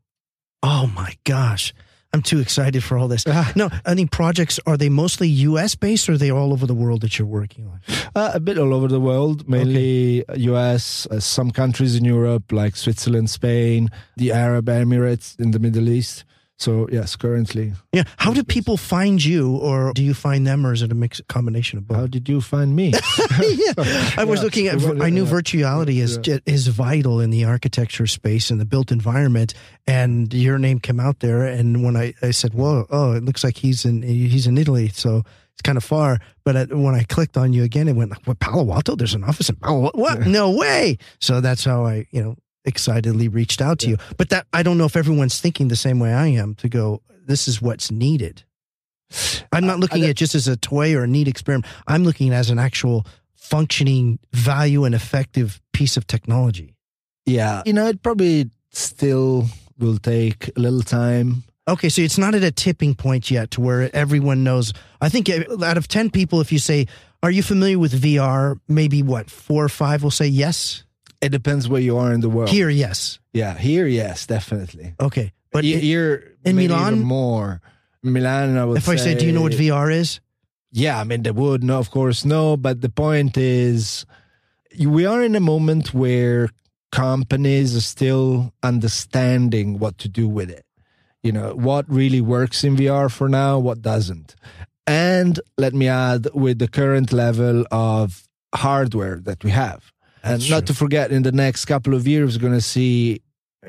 [0.63, 1.73] Oh my gosh.
[2.13, 3.27] I'm too excited for all this.
[3.55, 5.75] no, any projects are they mostly U.S.
[5.75, 7.81] based, or are they all over the world that you're working on?
[8.15, 10.39] Uh, a bit all over the world, mainly okay.
[10.39, 11.05] U.S.
[11.11, 16.23] Uh, some countries in Europe, like Switzerland, Spain, the Arab Emirates in the Middle East.
[16.59, 17.73] So yes, currently.
[17.93, 18.03] Yeah.
[18.17, 21.21] How do people find you, or do you find them, or is it a mix
[21.29, 21.97] combination of both?
[21.97, 22.87] How did you find me?
[23.41, 23.73] yeah.
[24.17, 24.43] I was yeah.
[24.43, 25.01] looking at.
[25.01, 26.39] I knew virtuality is yeah.
[26.45, 29.53] is vital in the architecture space and the built environment,
[29.87, 31.45] and your name came out there.
[31.45, 34.89] And when I, I said, "Whoa, oh, it looks like he's in he's in Italy,"
[34.89, 36.19] so it's kind of far.
[36.43, 38.97] But when I clicked on you again, it went like, "What Palo Alto?
[38.97, 39.97] There's an office in Palo Alto?
[39.97, 40.27] What?
[40.27, 42.35] No way!" So that's how I, you know,
[42.69, 43.91] excitedly reached out to yeah.
[43.91, 43.97] you.
[44.17, 47.01] But that I don't know if everyone's thinking the same way I am to go,
[47.25, 48.43] this is what's needed.
[49.51, 51.65] I'm not looking at it just as a toy or a neat experiment.
[51.87, 53.05] I'm looking at as an actual
[53.35, 56.75] functioning value and effective piece of technology.
[57.25, 57.63] Yeah.
[57.65, 61.43] You know, it probably still will take a little time.
[61.67, 64.73] Okay, so it's not at a tipping point yet to where everyone knows.
[65.01, 66.87] I think out of 10 people, if you say,
[67.21, 68.59] Are you familiar with VR?
[68.67, 70.83] Maybe what, four or five will say yes?
[71.21, 72.49] It depends where you are in the world.
[72.49, 73.19] Here, yes.
[73.33, 74.93] Yeah, here, yes, definitely.
[74.99, 77.61] Okay, but here in Milan more.
[78.01, 78.77] Milan, I would.
[78.77, 80.21] If say, I say, do you know what VR is?
[80.71, 81.63] Yeah, I mean they would.
[81.63, 82.55] No, of course, no.
[82.55, 84.05] But the point is,
[84.79, 86.49] we are in a moment where
[86.91, 90.65] companies are still understanding what to do with it.
[91.21, 94.35] You know what really works in VR for now, what doesn't.
[94.87, 99.91] And let me add, with the current level of hardware that we have,
[100.29, 103.21] and not to forget, in the next couple of years, we're going to see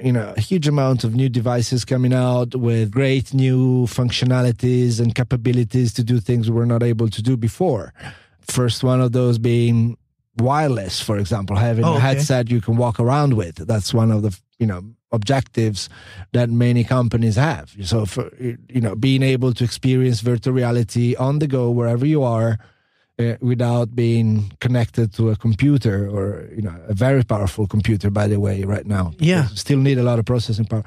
[0.02, 5.14] you know a huge amount of new devices coming out with great new functionalities and
[5.14, 7.92] capabilities to do things we were not able to do before.
[8.40, 9.96] First one of those being
[10.38, 11.98] wireless, for example, having oh, okay.
[11.98, 13.56] a headset you can walk around with.
[13.56, 15.88] That's one of the you know objectives
[16.32, 17.74] that many companies have.
[17.82, 22.22] So, for, you know, being able to experience virtual reality on the go wherever you
[22.22, 22.58] are
[23.20, 28.26] uh, without being connected to a computer or you know a very powerful computer by
[28.26, 29.12] the way right now.
[29.18, 29.46] Yeah.
[29.54, 30.84] Still need a lot of processing power.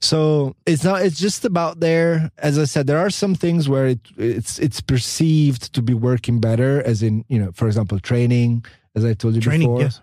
[0.00, 2.30] So it's not it's just about there.
[2.38, 6.40] As i said there are some things where it it's it's perceived to be working
[6.40, 8.64] better as in you know for example training
[8.94, 9.82] as i told you training, before.
[9.82, 10.00] yes.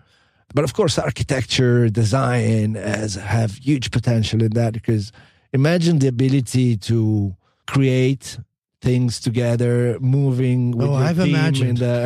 [0.54, 5.12] but of course architecture design has have huge potential in that because
[5.54, 7.36] imagine the ability to
[7.68, 8.38] create
[8.82, 11.70] things together, moving with oh, I've imagined.
[11.70, 11.98] in the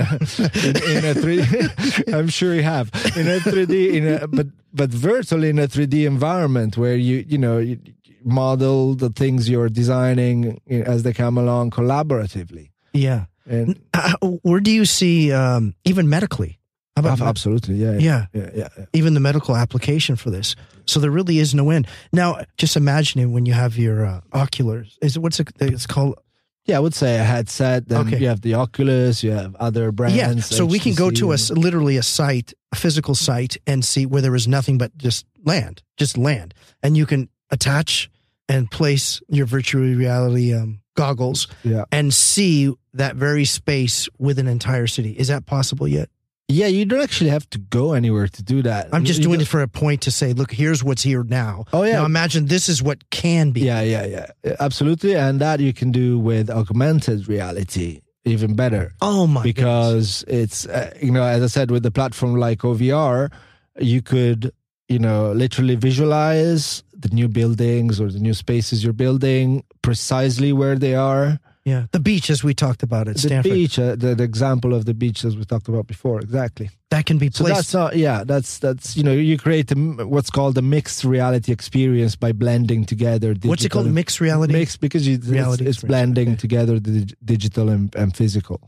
[0.94, 2.14] in, in a three.
[2.14, 6.06] I'm sure you have in a 3D in a but but virtually in a 3D
[6.06, 7.80] environment where you you know you,
[8.24, 12.70] model the things you're designing as they come along collaboratively.
[12.94, 13.26] Yeah.
[13.46, 14.14] And uh,
[14.44, 16.60] where do you see um, even medically?
[16.98, 18.26] about absolutely, yeah yeah.
[18.34, 20.56] yeah, yeah, yeah, Even the medical application for this.
[20.86, 21.88] So there really is no end.
[22.12, 24.98] Now, just imagining when you have your uh, oculars.
[25.02, 26.20] Is it what's it, it's called?
[26.66, 27.88] Yeah, I would say a headset.
[27.88, 28.20] Then okay.
[28.20, 29.24] you have the Oculus.
[29.24, 30.16] You have other brands.
[30.16, 33.84] Yeah, so HTC we can go to a literally a site, a physical site, and
[33.84, 36.54] see where there is nothing but just land, just land,
[36.84, 38.10] and you can attach
[38.48, 41.86] and place your virtual reality um, goggles yeah.
[41.92, 45.12] and see that very space with an entire city.
[45.12, 46.10] Is that possible yet?
[46.52, 48.90] Yeah, you don't actually have to go anywhere to do that.
[48.92, 51.66] I'm just you doing it for a point to say, look, here's what's here now.
[51.74, 51.94] Oh yeah.
[51.94, 53.62] Now imagine this is what can be.
[53.62, 54.06] Yeah, yeah,
[54.44, 58.94] yeah, absolutely, and that you can do with augmented reality even better.
[59.02, 59.44] Oh my!
[59.44, 60.44] Because goodness.
[60.44, 63.32] it's uh, you know, as I said, with the platform like OVR,
[63.80, 64.52] you could
[64.88, 70.78] you know literally visualize the new buildings or the new spaces you're building precisely where
[70.78, 71.40] they are.
[71.64, 73.52] Yeah, the beach as we talked about at the Stanford.
[73.52, 76.72] beach, uh, the, the, example of the beach as we talked about before, exactly.
[76.90, 77.38] That can be placed.
[77.38, 81.04] So that's not, yeah, that's that's you know you create a, what's called a mixed
[81.04, 83.36] reality experience by blending together.
[83.44, 83.92] What's it called?
[83.92, 84.54] Mixed reality.
[84.54, 86.38] Mixed because you, reality it's, it's blending okay.
[86.38, 88.68] together the digital and, and physical.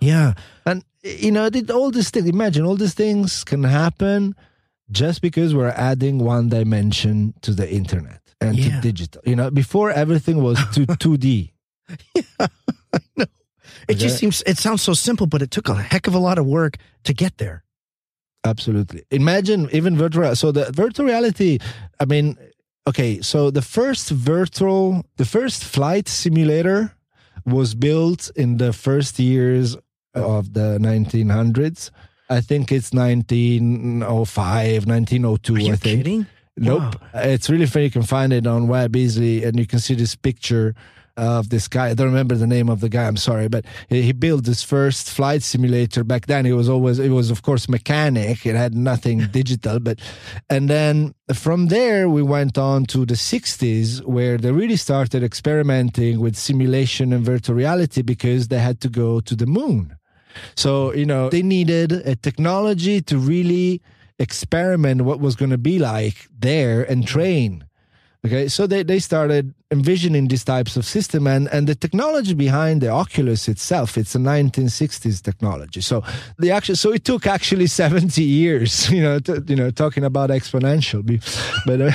[0.00, 0.34] Yeah,
[0.64, 2.28] and you know all these things.
[2.28, 4.36] Imagine all these things can happen
[4.92, 8.76] just because we're adding one dimension to the internet and yeah.
[8.76, 9.22] to digital.
[9.24, 11.52] You know, before everything was to 2D.
[12.14, 13.26] yeah, I know.
[13.88, 13.94] It okay.
[13.94, 16.46] just seems, it sounds so simple, but it took a heck of a lot of
[16.46, 17.64] work to get there.
[18.44, 19.02] Absolutely.
[19.10, 20.34] Imagine even virtual.
[20.36, 21.58] So the virtual reality,
[21.98, 22.36] I mean,
[22.86, 26.94] okay, so the first virtual, the first flight simulator
[27.44, 29.76] was built in the first years
[30.14, 31.90] of the 1900s
[32.30, 35.54] I think it's 1905, 1902.
[35.54, 35.98] Are you I think.
[36.00, 36.26] Kidding?
[36.56, 36.80] Nope.
[37.14, 37.22] Wow.
[37.22, 37.86] It's really funny.
[37.86, 40.74] You can find it on web easily, and you can see this picture
[41.18, 41.88] of this guy.
[41.88, 43.06] I don't remember the name of the guy.
[43.06, 46.46] I'm sorry, but he built this first flight simulator back then.
[46.46, 48.46] It was always, it was of course mechanic.
[48.46, 49.98] It had nothing digital, but,
[50.48, 56.20] and then from there we went on to the 60s where they really started experimenting
[56.20, 59.96] with simulation and virtual reality because they had to go to the moon.
[60.54, 63.82] So, you know, they needed a technology to really
[64.20, 67.64] experiment what was going to be like there and train.
[68.24, 72.80] Okay, so they, they started envisioning these types of system and, and the technology behind
[72.80, 75.80] the Oculus itself, it's a 1960s technology.
[75.80, 76.02] So
[76.38, 80.30] the actual, so it took actually 70 years, you know, to, you know, talking about
[80.30, 81.04] exponential,
[81.66, 81.92] but uh,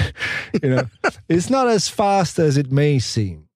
[0.62, 0.84] you know,
[1.30, 3.48] it's not as fast as it may seem.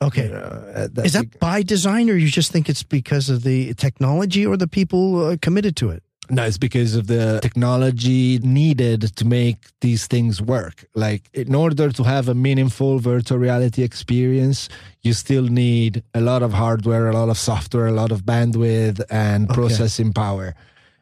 [0.00, 0.32] Okay.
[0.32, 4.56] Uh, Is that by design, or you just think it's because of the technology or
[4.56, 6.04] the people uh, committed to it?
[6.30, 10.84] No, it's because of the technology needed to make these things work.
[10.94, 14.68] Like, in order to have a meaningful virtual reality experience,
[15.02, 19.00] you still need a lot of hardware, a lot of software, a lot of bandwidth,
[19.10, 19.54] and okay.
[19.54, 20.54] processing power.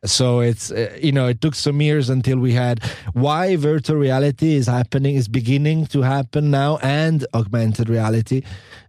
[0.04, 4.54] So it's, uh, you know, it took some years until we had why virtual reality
[4.54, 8.42] is happening, is beginning to happen now, and augmented reality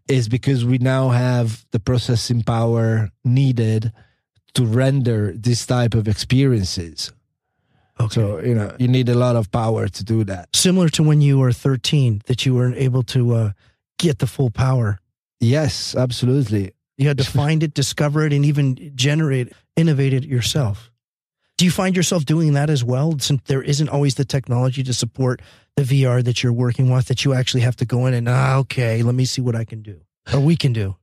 [0.07, 3.91] is because we now have the processing power needed
[4.53, 7.11] to render this type of experiences.
[7.99, 8.13] Okay.
[8.13, 10.55] So, you know, you need a lot of power to do that.
[10.55, 13.51] Similar to when you were 13, that you weren't able to uh,
[13.97, 14.99] get the full power.
[15.39, 16.73] Yes, absolutely.
[16.97, 20.91] You had to find it, discover it, and even generate, innovate it yourself.
[21.57, 23.17] Do you find yourself doing that as well?
[23.17, 25.41] Since there isn't always the technology to support
[25.75, 28.57] the VR that you're working with, that you actually have to go in and, ah,
[28.57, 30.01] okay, let me see what I can do
[30.33, 30.95] or we can do.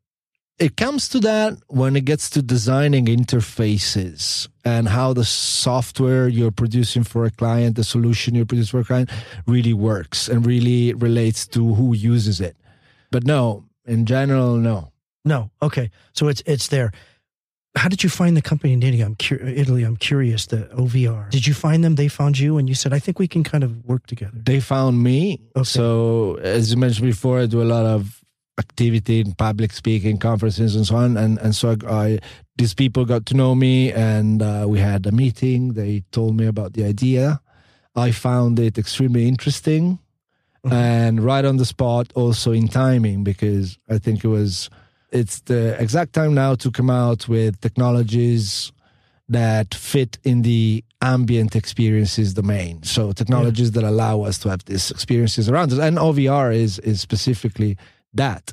[0.59, 6.53] It comes to that when it gets to designing interfaces and how the software you're
[6.53, 9.11] producing for a client, the solution you're producing for a client
[9.47, 12.57] really works and really relates to who uses it.
[13.11, 14.93] But no, in general, no.
[15.25, 15.51] No.
[15.61, 15.91] Okay.
[16.13, 16.93] So it's it's there
[17.77, 19.01] how did you find the company in Italy?
[19.01, 19.83] I'm Italy.
[19.83, 20.47] I'm curious.
[20.47, 21.31] The OVR.
[21.31, 21.97] Did you find them?
[21.97, 24.61] They found you, and you said, "I think we can kind of work together." They
[24.61, 25.41] found me.
[25.57, 25.65] Okay.
[25.65, 28.24] So as you mentioned before, I do a lot of
[28.59, 31.17] activity in public speaking, conferences, and so on.
[31.17, 32.19] And and so I,
[32.57, 35.75] these people got to know me, and uh, we had a meeting.
[35.75, 37.41] They told me about the idea.
[37.97, 39.99] I found it extremely interesting,
[40.65, 40.73] mm-hmm.
[40.73, 44.71] and right on the spot, also in timing because I think it was
[45.11, 48.73] it's the exact time now to come out with technologies
[49.29, 52.83] that fit in the ambient experiences domain.
[52.83, 53.83] So technologies yeah.
[53.83, 55.79] that allow us to have these experiences around us.
[55.79, 57.77] And OVR is is specifically
[58.15, 58.53] that.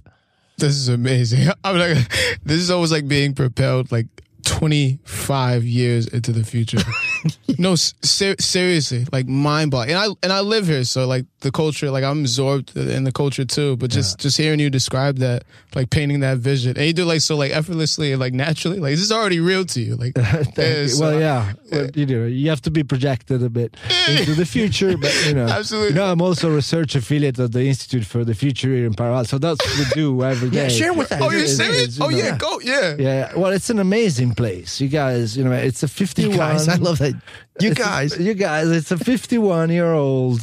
[0.57, 1.49] This is amazing.
[1.64, 1.97] I'm like
[2.43, 4.07] this is always like being propelled like
[4.45, 6.80] 25 years into the future.
[7.57, 9.89] no, ser- seriously, like mind blowing.
[9.89, 13.11] And I and I live here, so like the culture, like I'm absorbed in the
[13.11, 13.78] culture too.
[13.78, 14.24] But just yeah.
[14.24, 15.43] just hearing you describe that,
[15.76, 18.91] like painting that vision, and you do like so like effortlessly and like naturally, like
[18.91, 19.95] this is already real to you.
[19.95, 20.13] Like,
[20.57, 23.76] yeah, so, well, yeah, well, you know, you have to be projected a bit
[24.07, 25.89] into the future, but you know, absolutely.
[25.89, 28.93] You know, I'm also a research affiliate of the Institute for the Future here in
[28.93, 30.63] Palo Alto, so that's what we do every day.
[30.63, 31.22] Yeah, share with us.
[31.22, 31.99] Oh, you're serious?
[32.01, 33.36] oh, yeah, go, yeah, yeah.
[33.36, 35.38] Well, it's an amazing place, you guys.
[35.38, 36.32] You know, it's a 51.
[36.32, 37.11] You guys, I love that.
[37.59, 40.39] You guys, a, you guys, it's a 51 year old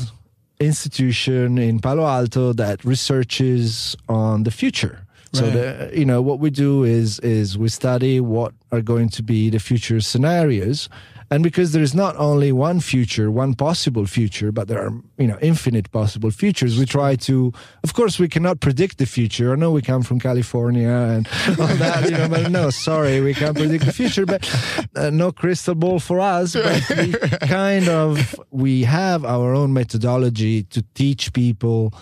[0.61, 5.05] institution in Palo Alto that researches on the future.
[5.35, 5.41] Right.
[5.41, 9.23] So the, you know what we do is is we study what are going to
[9.23, 10.89] be the future scenarios
[11.31, 15.27] and because there is not only one future, one possible future, but there are, you
[15.27, 17.53] know, infinite possible futures, we try to,
[17.85, 19.53] of course, we cannot predict the future.
[19.53, 21.29] I know we come from California and
[21.61, 24.49] all that, you know, but no, sorry, we can't predict the future, but
[24.97, 26.55] uh, no crystal ball for us.
[26.55, 27.13] But we
[27.47, 31.93] kind of, we have our own methodology to teach people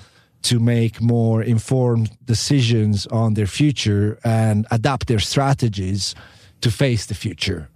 [0.43, 6.14] to make more informed decisions on their future and adapt their strategies
[6.61, 7.68] to face the future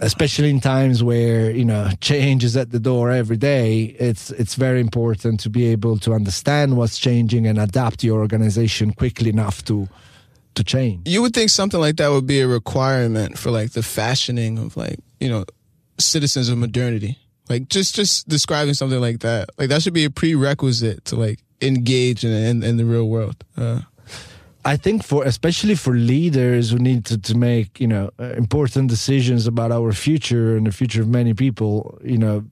[0.00, 4.54] especially in times where you know change is at the door every day it's it's
[4.54, 9.64] very important to be able to understand what's changing and adapt your organization quickly enough
[9.64, 9.88] to
[10.58, 11.08] to change.
[11.08, 14.76] You would think something like that would be a requirement for like the fashioning of
[14.76, 15.44] like you know
[15.98, 17.18] citizens of modernity.
[17.48, 19.48] Like just just describing something like that.
[19.56, 23.36] Like that should be a prerequisite to like engage in in, in the real world.
[23.56, 23.80] Uh,
[24.68, 28.90] I think for especially for leaders who need to, to make you know uh, important
[28.90, 32.44] decisions about our future and the future of many people, you know,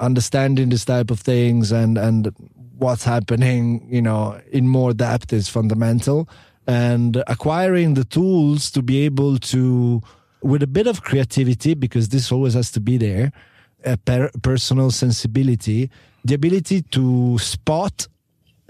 [0.00, 2.34] understanding this type of things and and
[2.78, 6.28] what's happening, you know, in more depth is fundamental,
[6.66, 10.02] and acquiring the tools to be able to,
[10.42, 13.30] with a bit of creativity, because this always has to be there,
[13.84, 15.90] a per- personal sensibility,
[16.24, 18.08] the ability to spot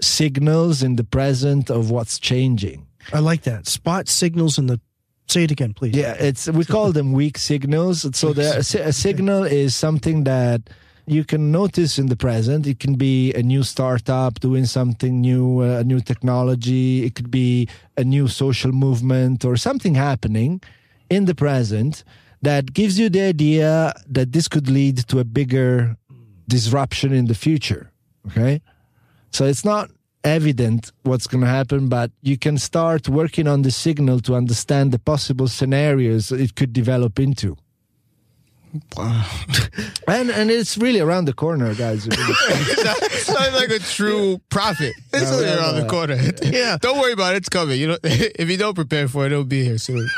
[0.03, 2.87] signals in the present of what's changing.
[3.11, 3.67] I like that.
[3.67, 4.79] Spot signals in the
[5.27, 5.95] Say it again, please.
[5.95, 8.05] Yeah, it's we call them weak signals.
[8.15, 10.69] So the, a, signal is something that
[11.05, 12.67] you can notice in the present.
[12.67, 17.05] It can be a new startup doing something new, uh, a new technology.
[17.05, 20.61] It could be a new social movement or something happening
[21.09, 22.03] in the present
[22.41, 25.95] that gives you the idea that this could lead to a bigger
[26.47, 27.91] disruption in the future.
[28.27, 28.61] Okay.
[29.33, 29.89] So it's not
[30.23, 34.91] evident what's going to happen, but you can start working on the signal to understand
[34.91, 37.57] the possible scenarios it could develop into.
[38.97, 39.29] Wow.
[40.07, 42.07] and and it's really around the corner, guys.
[42.11, 44.93] it's not like a true prophet.
[45.13, 46.17] It's no, really around the corner.
[46.41, 47.37] Yeah, don't worry about it.
[47.37, 47.79] It's coming.
[47.79, 50.09] You know, if you don't prepare for it, it'll be here soon.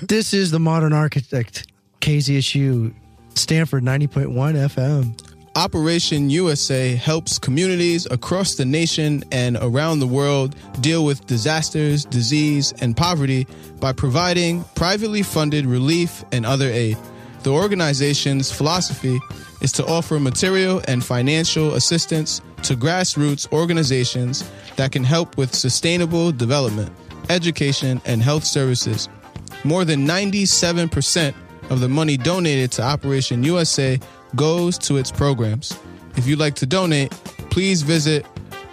[0.00, 1.70] this is the modern architect,
[2.00, 2.94] KZSU,
[3.34, 5.27] Stanford ninety point one FM.
[5.58, 12.72] Operation USA helps communities across the nation and around the world deal with disasters, disease,
[12.80, 13.44] and poverty
[13.80, 16.96] by providing privately funded relief and other aid.
[17.42, 19.18] The organization's philosophy
[19.60, 26.30] is to offer material and financial assistance to grassroots organizations that can help with sustainable
[26.30, 26.92] development,
[27.30, 29.08] education, and health services.
[29.64, 31.34] More than 97%
[31.70, 33.98] of the money donated to Operation USA
[34.34, 35.78] goes to its programs.
[36.16, 37.10] If you'd like to donate,
[37.50, 38.26] please visit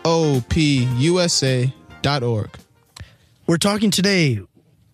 [0.03, 1.70] opusa.org.
[3.47, 4.39] We're talking today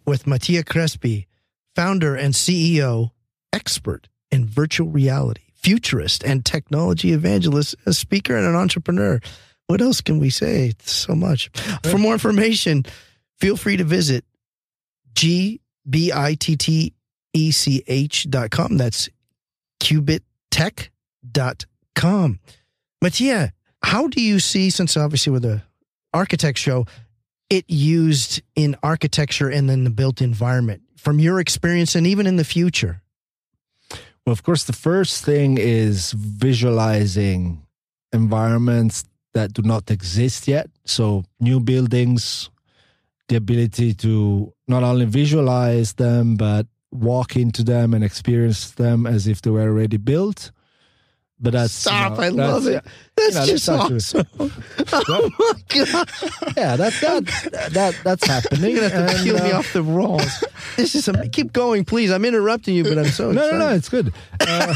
[0.05, 1.27] with Mattia Crespi,
[1.75, 3.11] founder and CEO,
[3.53, 9.19] expert in virtual reality, futurist, and technology evangelist, a speaker, and an entrepreneur.
[9.67, 10.73] What else can we say?
[10.81, 11.49] So much.
[11.83, 12.83] For more information,
[13.39, 14.25] feel free to visit
[15.13, 15.51] qbittech.com.
[18.77, 19.09] That's
[19.79, 20.21] qubit
[20.51, 22.39] tech.com.
[23.01, 25.63] Mattia, how do you see, since obviously with the
[26.13, 26.85] architect show,
[27.49, 32.35] it used in architecture and then the built environment from your experience and even in
[32.35, 33.01] the future?
[34.25, 37.65] Well, of course, the first thing is visualizing
[38.13, 40.69] environments that do not exist yet.
[40.85, 42.49] So, new buildings,
[43.27, 49.27] the ability to not only visualize them, but walk into them and experience them as
[49.27, 50.51] if they were already built.
[51.43, 52.19] But that's stop.
[52.19, 52.85] You know, I love it.
[53.15, 54.27] That's you know, just awesome.
[54.93, 56.09] oh my god!
[56.55, 58.75] Yeah, that that that that's happening.
[58.75, 60.43] You're gonna have to peel uh, me off the rolls.
[60.77, 62.11] This is a, keep going, please.
[62.11, 63.69] I'm interrupting you, but I'm so no, no, no.
[63.69, 64.13] It's good.
[64.39, 64.75] Uh,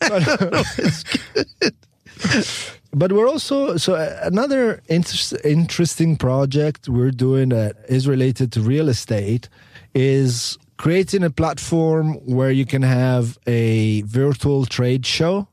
[0.00, 2.52] but, no, it's good.
[2.92, 8.60] but we're also so uh, another inter- interesting project we're doing that is related to
[8.60, 9.48] real estate
[9.94, 15.46] is creating a platform where you can have a virtual trade show.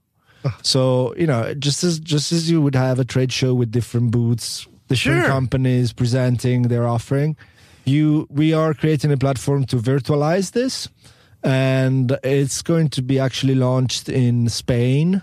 [0.43, 0.57] Ah.
[0.63, 4.09] So you know, just as just as you would have a trade show with different
[4.11, 5.27] booths, different Sure.
[5.37, 7.37] companies presenting their offering,
[7.85, 10.89] you we are creating a platform to virtualize this,
[11.43, 15.21] and it's going to be actually launched in Spain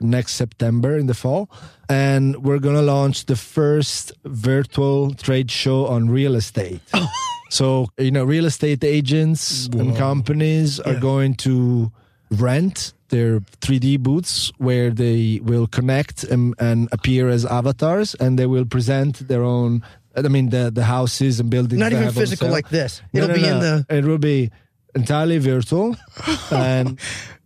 [0.00, 1.48] next September in the fall.
[1.88, 6.82] And we're going to launch the first virtual trade show on real estate.
[6.92, 7.08] Oh.
[7.48, 11.92] So, you know, real estate agents and companies are going to
[12.30, 18.46] rent their 3D booths where they will connect and, and appear as avatars and they
[18.46, 19.82] will present their own.
[20.16, 21.78] I mean, the, the houses and buildings.
[21.78, 23.02] Not even physical like this.
[23.12, 23.86] It'll no, be in the.
[23.90, 24.50] It will be
[24.94, 25.94] entirely virtual,
[26.50, 26.98] and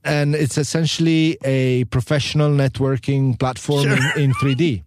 [0.05, 3.99] and it's essentially a professional networking platform Sure.
[4.17, 4.85] in, in 3D,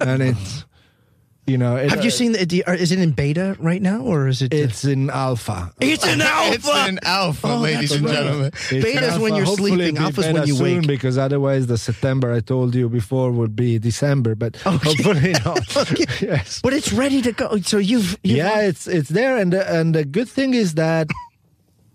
[0.00, 0.64] and it's
[1.46, 2.64] you know it, Have you uh, seen the?
[2.68, 4.54] Is it in beta right now, or is it?
[4.54, 5.72] It's in alpha.
[5.80, 6.54] it's an alpha.
[6.54, 8.14] It's an alpha, Oh, ladies and right.
[8.14, 8.46] gentlemen.
[8.70, 10.86] It's Beta's in when you're Hopefully sleeping, be alpha's when you soon, wake.
[10.86, 15.66] Because otherwise, the September I told you before would be December, but hopefully not.
[16.22, 16.60] yes.
[16.62, 17.58] but it's ready to go.
[17.62, 21.08] So you've, you've yeah, it's it's there, and the, and the good thing is that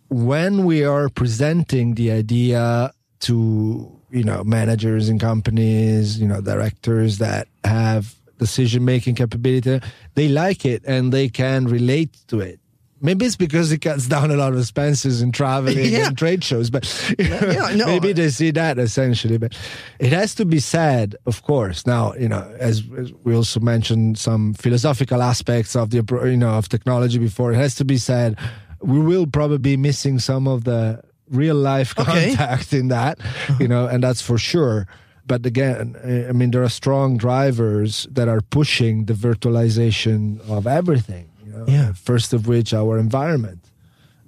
[0.10, 2.92] when we are presenting the idea
[3.22, 9.80] to you know managers and companies, you know directors that have decision making capability,
[10.16, 12.60] they like it and they can relate to it.
[13.02, 16.08] Maybe it's because it cuts down a lot of expenses in traveling Yeah.
[16.08, 16.86] and trade shows, but
[17.20, 17.86] Yeah, no.
[17.94, 19.38] maybe they see that essentially.
[19.38, 19.56] But
[20.00, 21.86] it has to be said, of course.
[21.86, 26.52] Now, you know, as, as we also mentioned some philosophical aspects of the you know
[26.58, 28.38] of technology before, it has to be said
[28.82, 32.36] we will probably be missing some of the real life Okay.
[32.36, 33.56] contact in that, uh-huh.
[33.60, 34.88] you know, and that's for sure.
[35.28, 35.96] But again,
[36.30, 41.30] I mean, there are strong drivers that are pushing the virtualization of everything.
[41.44, 41.66] You know?
[41.68, 41.94] Yeah.
[41.94, 43.72] First of which, our environment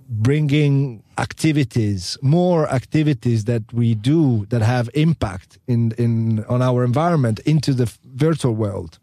[0.10, 7.39] bringing activities more activities that we do that have impact in in on our environment
[7.39, 9.00] into the virtual world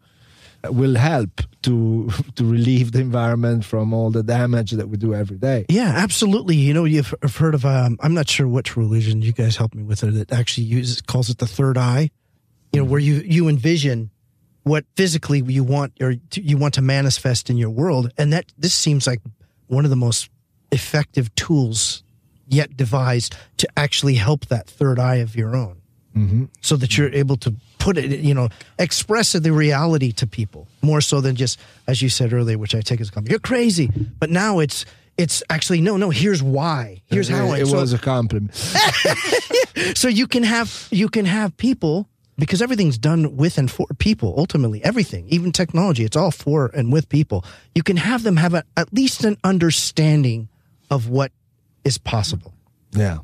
[0.73, 5.37] will help to to relieve the environment from all the damage that we do every
[5.37, 6.55] day Yeah, absolutely.
[6.55, 7.65] You know, you've heard of.
[7.65, 10.13] Um, I'm not sure which religion you guys help me with it.
[10.13, 12.09] That actually uses calls it the third eye.
[12.71, 14.11] You know, where you you envision
[14.63, 18.51] what physically you want or to, you want to manifest in your world, and that
[18.57, 19.21] this seems like
[19.67, 20.29] one of the most
[20.71, 22.03] effective tools
[22.47, 25.81] yet devised to actually help that third eye of your own,
[26.15, 26.45] mm-hmm.
[26.61, 27.55] so that you're able to
[27.85, 32.09] put it, you know, express the reality to people more so than just as you
[32.09, 33.29] said earlier, which I take as a compliment.
[33.29, 34.85] You're crazy, but now it's
[35.17, 36.09] it's actually no, no.
[36.09, 37.03] Here's why.
[37.05, 37.53] Here's how.
[37.53, 38.55] it, so, was a compliment
[39.95, 42.09] so you can have you can have people
[42.39, 46.91] because everything's done with and for people ultimately everything even technology it's all for and
[46.91, 50.49] with people you can have them have a, at least an understanding
[50.89, 51.31] of what
[51.83, 52.53] is possible
[52.91, 53.19] yeah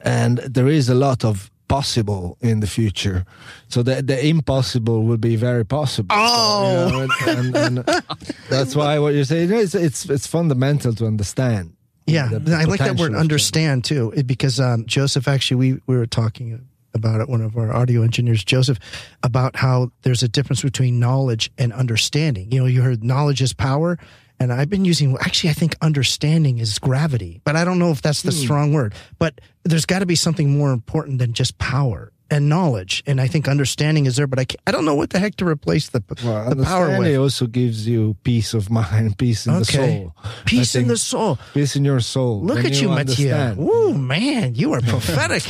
[0.00, 3.24] and there is a lot of possible in the future.
[3.68, 6.08] So the the impossible will be very possible.
[6.10, 6.66] Oh.
[6.66, 8.02] So, you know, and, and, and
[8.50, 11.72] that's why what you're saying is it's it's fundamental to understand.
[12.06, 14.12] Yeah i like that word understand too.
[14.14, 16.60] It- because um, joseph actually we, we were talking
[16.92, 18.78] about it one of our audio engineers joseph
[19.22, 22.52] about how there's a difference between knowledge and understanding.
[22.52, 23.98] You know you heard knowledge is power
[24.40, 28.02] and i've been using actually i think understanding is gravity but i don't know if
[28.02, 28.38] that's the hmm.
[28.38, 28.94] strong word.
[29.18, 33.26] But there's got to be something more important than just power and knowledge and i
[33.26, 35.90] think understanding is there but i, can't, I don't know what the heck to replace
[35.90, 39.64] the, Well, the power understanding with also gives you peace of mind, peace in the
[39.64, 40.14] soul.
[40.46, 42.40] peace I in the soul Peace in your soul.
[42.42, 43.34] Look when at you, Mattia.
[43.34, 43.58] understand.
[43.60, 45.42] Ooh, man, you are prophetic.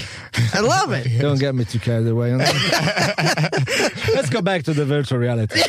[0.52, 1.06] I love it.
[1.20, 2.34] Don't get me too carried away.
[4.14, 5.60] Let's go back to the virtual reality.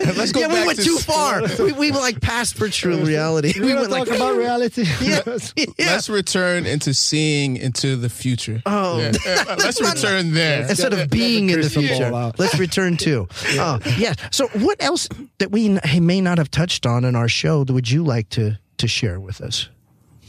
[0.00, 1.42] Let's go yeah, we went to too far.
[1.58, 3.52] we, we like past virtual reality.
[3.58, 4.84] We We want went to like about reality.
[5.00, 5.22] Yeah,
[5.56, 5.66] yeah.
[5.78, 8.62] Let's return into seeing into the future.
[8.66, 8.98] Oh.
[8.98, 9.12] Yeah.
[9.58, 10.41] Let's return there.
[10.68, 12.38] Instead of being in the future, out.
[12.38, 13.28] let's return to.
[13.54, 14.14] Oh, yeah.
[14.30, 17.90] So, what else that we may not have touched on in our show that would
[17.90, 19.68] you like to to share with us?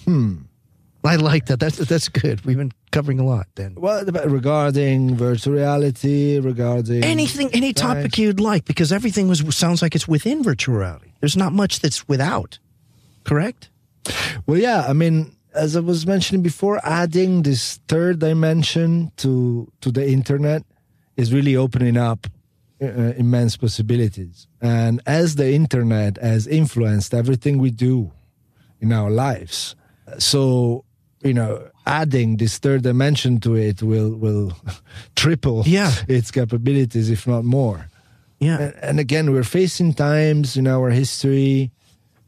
[0.05, 0.43] Hmm.
[1.05, 1.59] I like that.
[1.59, 2.45] That's that's good.
[2.45, 3.47] We've been covering a lot.
[3.55, 9.82] Then Well, regarding virtual reality, regarding anything, any topic you'd like, because everything was sounds
[9.82, 11.11] like it's within virtual reality.
[11.20, 12.59] There's not much that's without.
[13.26, 13.70] Correct.
[14.45, 14.86] Well, yeah.
[14.88, 20.64] I mean, as I was mentioning before, adding this third dimension to to the internet
[21.18, 22.28] is really opening up
[22.82, 24.47] uh, immense possibilities.
[24.62, 28.12] And as the internet has influenced everything we do
[28.82, 29.76] in our lives,
[30.18, 30.84] so
[31.24, 34.51] you know, adding this third dimension to it will will
[35.16, 35.91] triple Yeah.
[36.08, 37.88] its capabilities, if not more.
[38.39, 38.60] Yeah.
[38.60, 41.72] And, and again, we're facing times in our history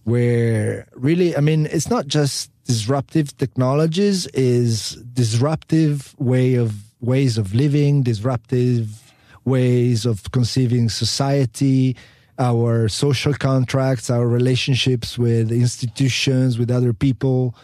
[0.06, 7.54] where really, I mean, it's not just disruptive technologies is disruptive way of ways of
[7.54, 9.14] living, disruptive
[9.46, 11.96] ways of conceiving society,
[12.40, 17.56] our social contracts, our relationships with institutions, with other people.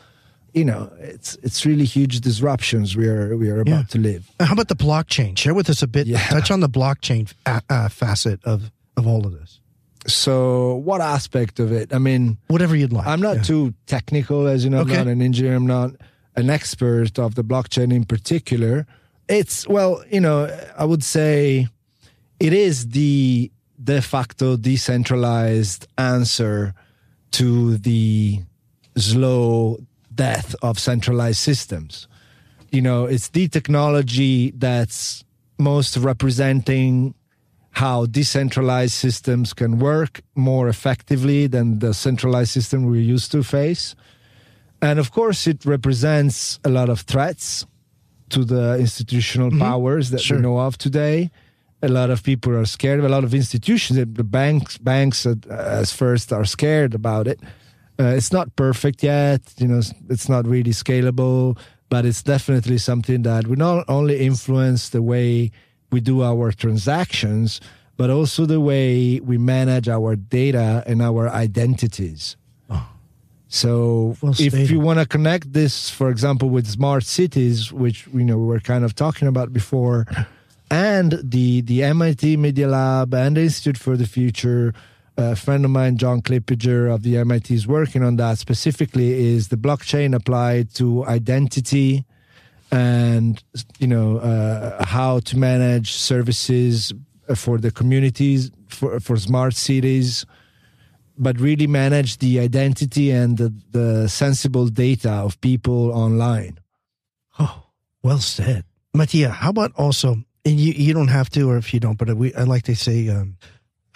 [0.54, 3.84] You know, it's it's really huge disruptions we are we are about yeah.
[3.84, 4.30] to live.
[4.40, 5.38] How about the blockchain?
[5.38, 6.08] Share with us a bit.
[6.08, 6.20] Yeah.
[6.28, 9.61] Touch on the blockchain uh, uh, facet of of all of this.
[10.08, 11.94] So, what aspect of it?
[11.94, 13.06] I mean, whatever you'd like.
[13.06, 13.44] I'm not yeah.
[13.44, 14.80] too technical, as you know.
[14.80, 14.98] Okay.
[14.98, 15.56] I'm not an engineer.
[15.56, 15.92] I'm not
[16.36, 18.88] an expert of the blockchain in particular.
[19.28, 21.68] It's well, you know, I would say
[22.40, 26.74] it is the de facto decentralized answer
[27.32, 28.42] to the
[28.98, 29.80] slow
[30.14, 32.08] death of centralized systems.
[32.72, 35.24] You know, it's the technology that's
[35.58, 37.14] most representing
[37.72, 43.96] how decentralized systems can work more effectively than the centralized system we're used to face.
[44.82, 47.66] And of course, it represents a lot of threats
[48.30, 49.60] to the institutional mm-hmm.
[49.60, 50.38] powers that sure.
[50.38, 51.30] we know of today.
[51.84, 53.00] A lot of people are scared.
[53.00, 57.40] A lot of institutions, the banks, banks at, as first are scared about it.
[58.00, 59.42] Uh, it's not perfect yet.
[59.58, 61.58] You know, it's not really scalable,
[61.90, 65.52] but it's definitely something that will not only influence the way
[65.92, 67.62] we do our transactions,
[67.98, 72.38] but also the way we manage our data and our identities.
[72.70, 72.88] Oh.
[73.48, 78.24] So, well if you want to connect this, for example, with smart cities, which you
[78.24, 80.08] know we were kind of talking about before,
[80.72, 84.74] and the the MIT Media Lab and the Institute for the Future,
[85.18, 89.12] a friend of mine, John Clippinger of the MIT, is working on that specifically.
[89.12, 92.06] Is the blockchain applied to identity?
[92.72, 93.44] And
[93.80, 96.94] you know uh, how to manage services
[97.36, 100.26] for the communities for for smart cities
[101.18, 106.58] but really manage the identity and the, the sensible data of people online.
[107.38, 107.64] Oh
[108.02, 108.64] well said.
[108.94, 112.16] Mattia how about also and you, you don't have to or if you don't but
[112.18, 113.38] we, i like to say um,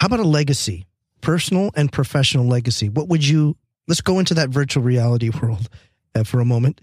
[0.00, 0.86] how about a legacy
[1.20, 2.88] personal and professional legacy?
[2.88, 3.56] What would you
[3.88, 5.68] let's go into that virtual reality world
[6.14, 6.80] uh, for a moment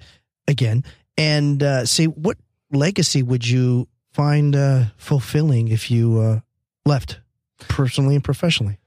[0.48, 0.84] again
[1.18, 2.38] and uh, say what
[2.72, 6.40] legacy would you find uh, fulfilling if you uh,
[6.86, 7.20] left
[7.68, 8.78] personally and professionally?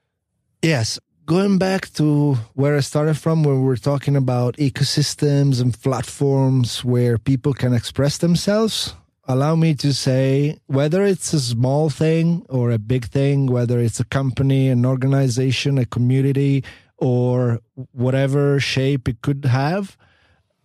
[0.62, 0.99] Yes.
[1.27, 7.18] Going back to where I started from, where we're talking about ecosystems and platforms where
[7.18, 8.95] people can express themselves,
[9.27, 13.99] allow me to say whether it's a small thing or a big thing, whether it's
[13.99, 16.62] a company, an organization, a community,
[16.99, 17.61] or
[17.93, 19.97] whatever shape it could have,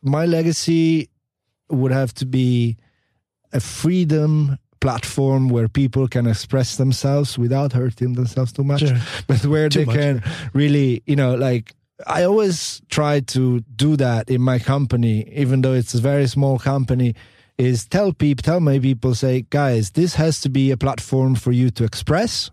[0.04, 1.10] my legacy
[1.72, 2.78] would have to be
[3.54, 8.98] a freedom platform where people can express themselves without hurting themselves too much, sure.
[9.28, 9.96] but where too they much.
[9.96, 11.74] can really, you know, like
[12.08, 16.60] I always try to do that in my company, even though it's a very small
[16.60, 17.16] company.
[17.58, 21.52] Is tell people, tell my people, say, guys, this has to be a platform for
[21.52, 22.50] you to express,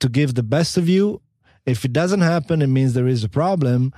[0.00, 1.20] to give the best of you.
[1.64, 3.92] If it doesn't happen, it means there is a problem,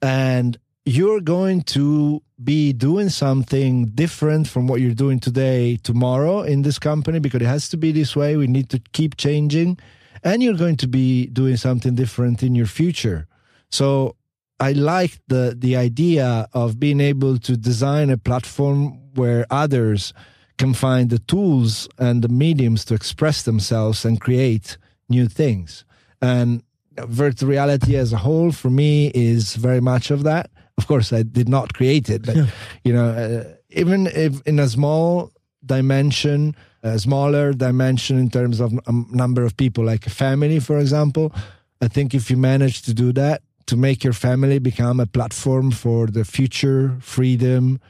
[0.00, 6.62] and you're going to be doing something different from what you're doing today tomorrow in
[6.62, 8.36] this company because it has to be this way.
[8.36, 9.80] We need to keep changing.
[10.22, 13.26] And you're going to be doing something different in your future.
[13.68, 14.14] So
[14.60, 20.14] I like the the idea of being able to design a platform where others
[20.56, 24.78] can find the tools and the mediums to express themselves and create
[25.08, 25.84] new things.
[26.22, 26.62] And
[26.96, 31.22] virtual reality as a whole for me is very much of that of course, I
[31.22, 32.46] did not create it, but yeah.
[32.84, 35.32] you know, uh, even if in a small
[35.64, 40.78] dimension, a smaller dimension in terms of a number of people, like a family, for
[40.78, 41.32] example,
[41.80, 45.72] I think if you manage to do that, to make your family become a platform
[45.72, 47.80] for the future freedom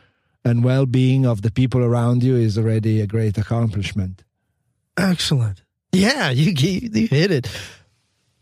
[0.44, 4.24] and well-being of the people around you is already a great accomplishment.
[4.96, 5.62] Excellent.
[5.92, 7.48] Yeah, you, you hit it.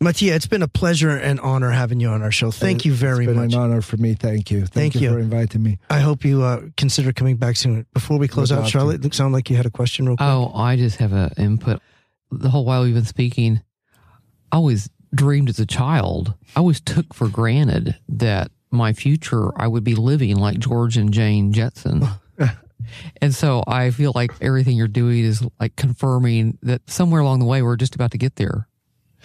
[0.05, 2.51] Mattia, it's been a pleasure and honor having you on our show.
[2.51, 3.47] Thank you very much.
[3.47, 4.15] It's been an honor for me.
[4.15, 4.61] Thank you.
[4.61, 5.79] Thank, Thank you, you, for inviting me.
[5.91, 7.87] I hope you uh, consider coming back soon.
[7.93, 10.29] Before we close out, Charlotte, it sounded like you had a question real quick.
[10.29, 11.81] Oh, I just have an input.
[12.31, 13.63] The whole while we've been speaking,
[14.53, 16.35] I always dreamed as a child.
[16.55, 21.13] I always took for granted that my future I would be living like George and
[21.13, 22.07] Jane Jetson.
[23.23, 27.47] and so I feel like everything you're doing is like confirming that somewhere along the
[27.47, 28.69] way we're just about to get there.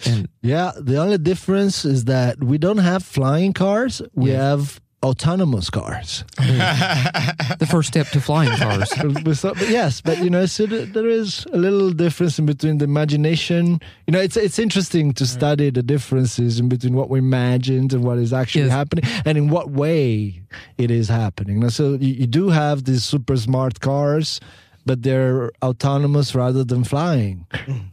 [0.06, 4.02] And yeah, the only difference is that we don't have flying cars.
[4.14, 4.50] We yeah.
[4.50, 6.24] have autonomous cars.
[6.36, 8.92] the first step to flying cars.
[9.24, 13.80] but yes, but you know, so there is a little difference in between the imagination.
[14.06, 18.04] You know, it's it's interesting to study the differences in between what we imagined and
[18.04, 18.72] what is actually yes.
[18.72, 20.42] happening, and in what way
[20.78, 21.68] it is happening.
[21.70, 24.40] So you, you do have these super smart cars
[24.86, 27.46] but they're autonomous rather than flying.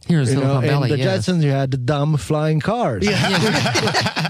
[0.06, 1.28] Here in Silicon know, Valley, in the yes.
[1.28, 3.04] Jetsons, you had the dumb flying cars.
[3.04, 3.28] Yeah.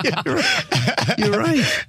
[1.19, 1.85] You're right.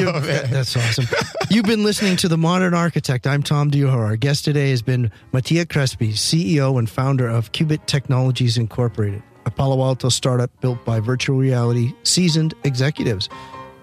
[0.00, 1.06] You're, oh, that's awesome.
[1.50, 3.26] You've been listening to The Modern Architect.
[3.26, 3.92] I'm Tom Duho.
[3.92, 9.50] Our guest today has been Mattia Crespi, CEO and founder of Qbit Technologies Incorporated, a
[9.50, 13.28] Palo Alto startup built by virtual reality seasoned executives.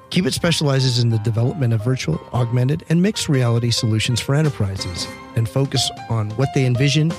[0.10, 5.48] Qbit specializes in the development of virtual, augmented, and mixed reality solutions for enterprises and
[5.50, 7.12] focus on what they envision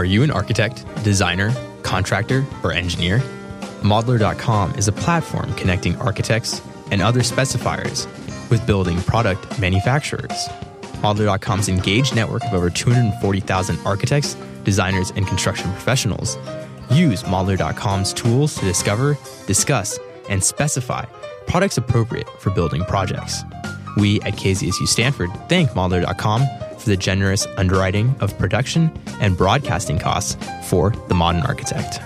[0.00, 3.18] Are you an architect, designer, contractor, or engineer?
[3.82, 8.06] Modlar.com is a platform connecting architects and other specifiers
[8.48, 10.48] with building product manufacturers.
[11.02, 16.38] Modlar.com's engaged network of over 240,000 architects, designers, and construction professionals
[16.90, 19.98] use Modlar.com's tools to discover, discuss,
[20.30, 21.04] and specify
[21.46, 23.42] products appropriate for building projects.
[23.98, 26.46] We at KZSU Stanford thank Modlar.com
[26.78, 28.90] for the generous underwriting of production
[29.20, 30.36] and broadcasting costs
[30.68, 32.00] for The Modern Architect.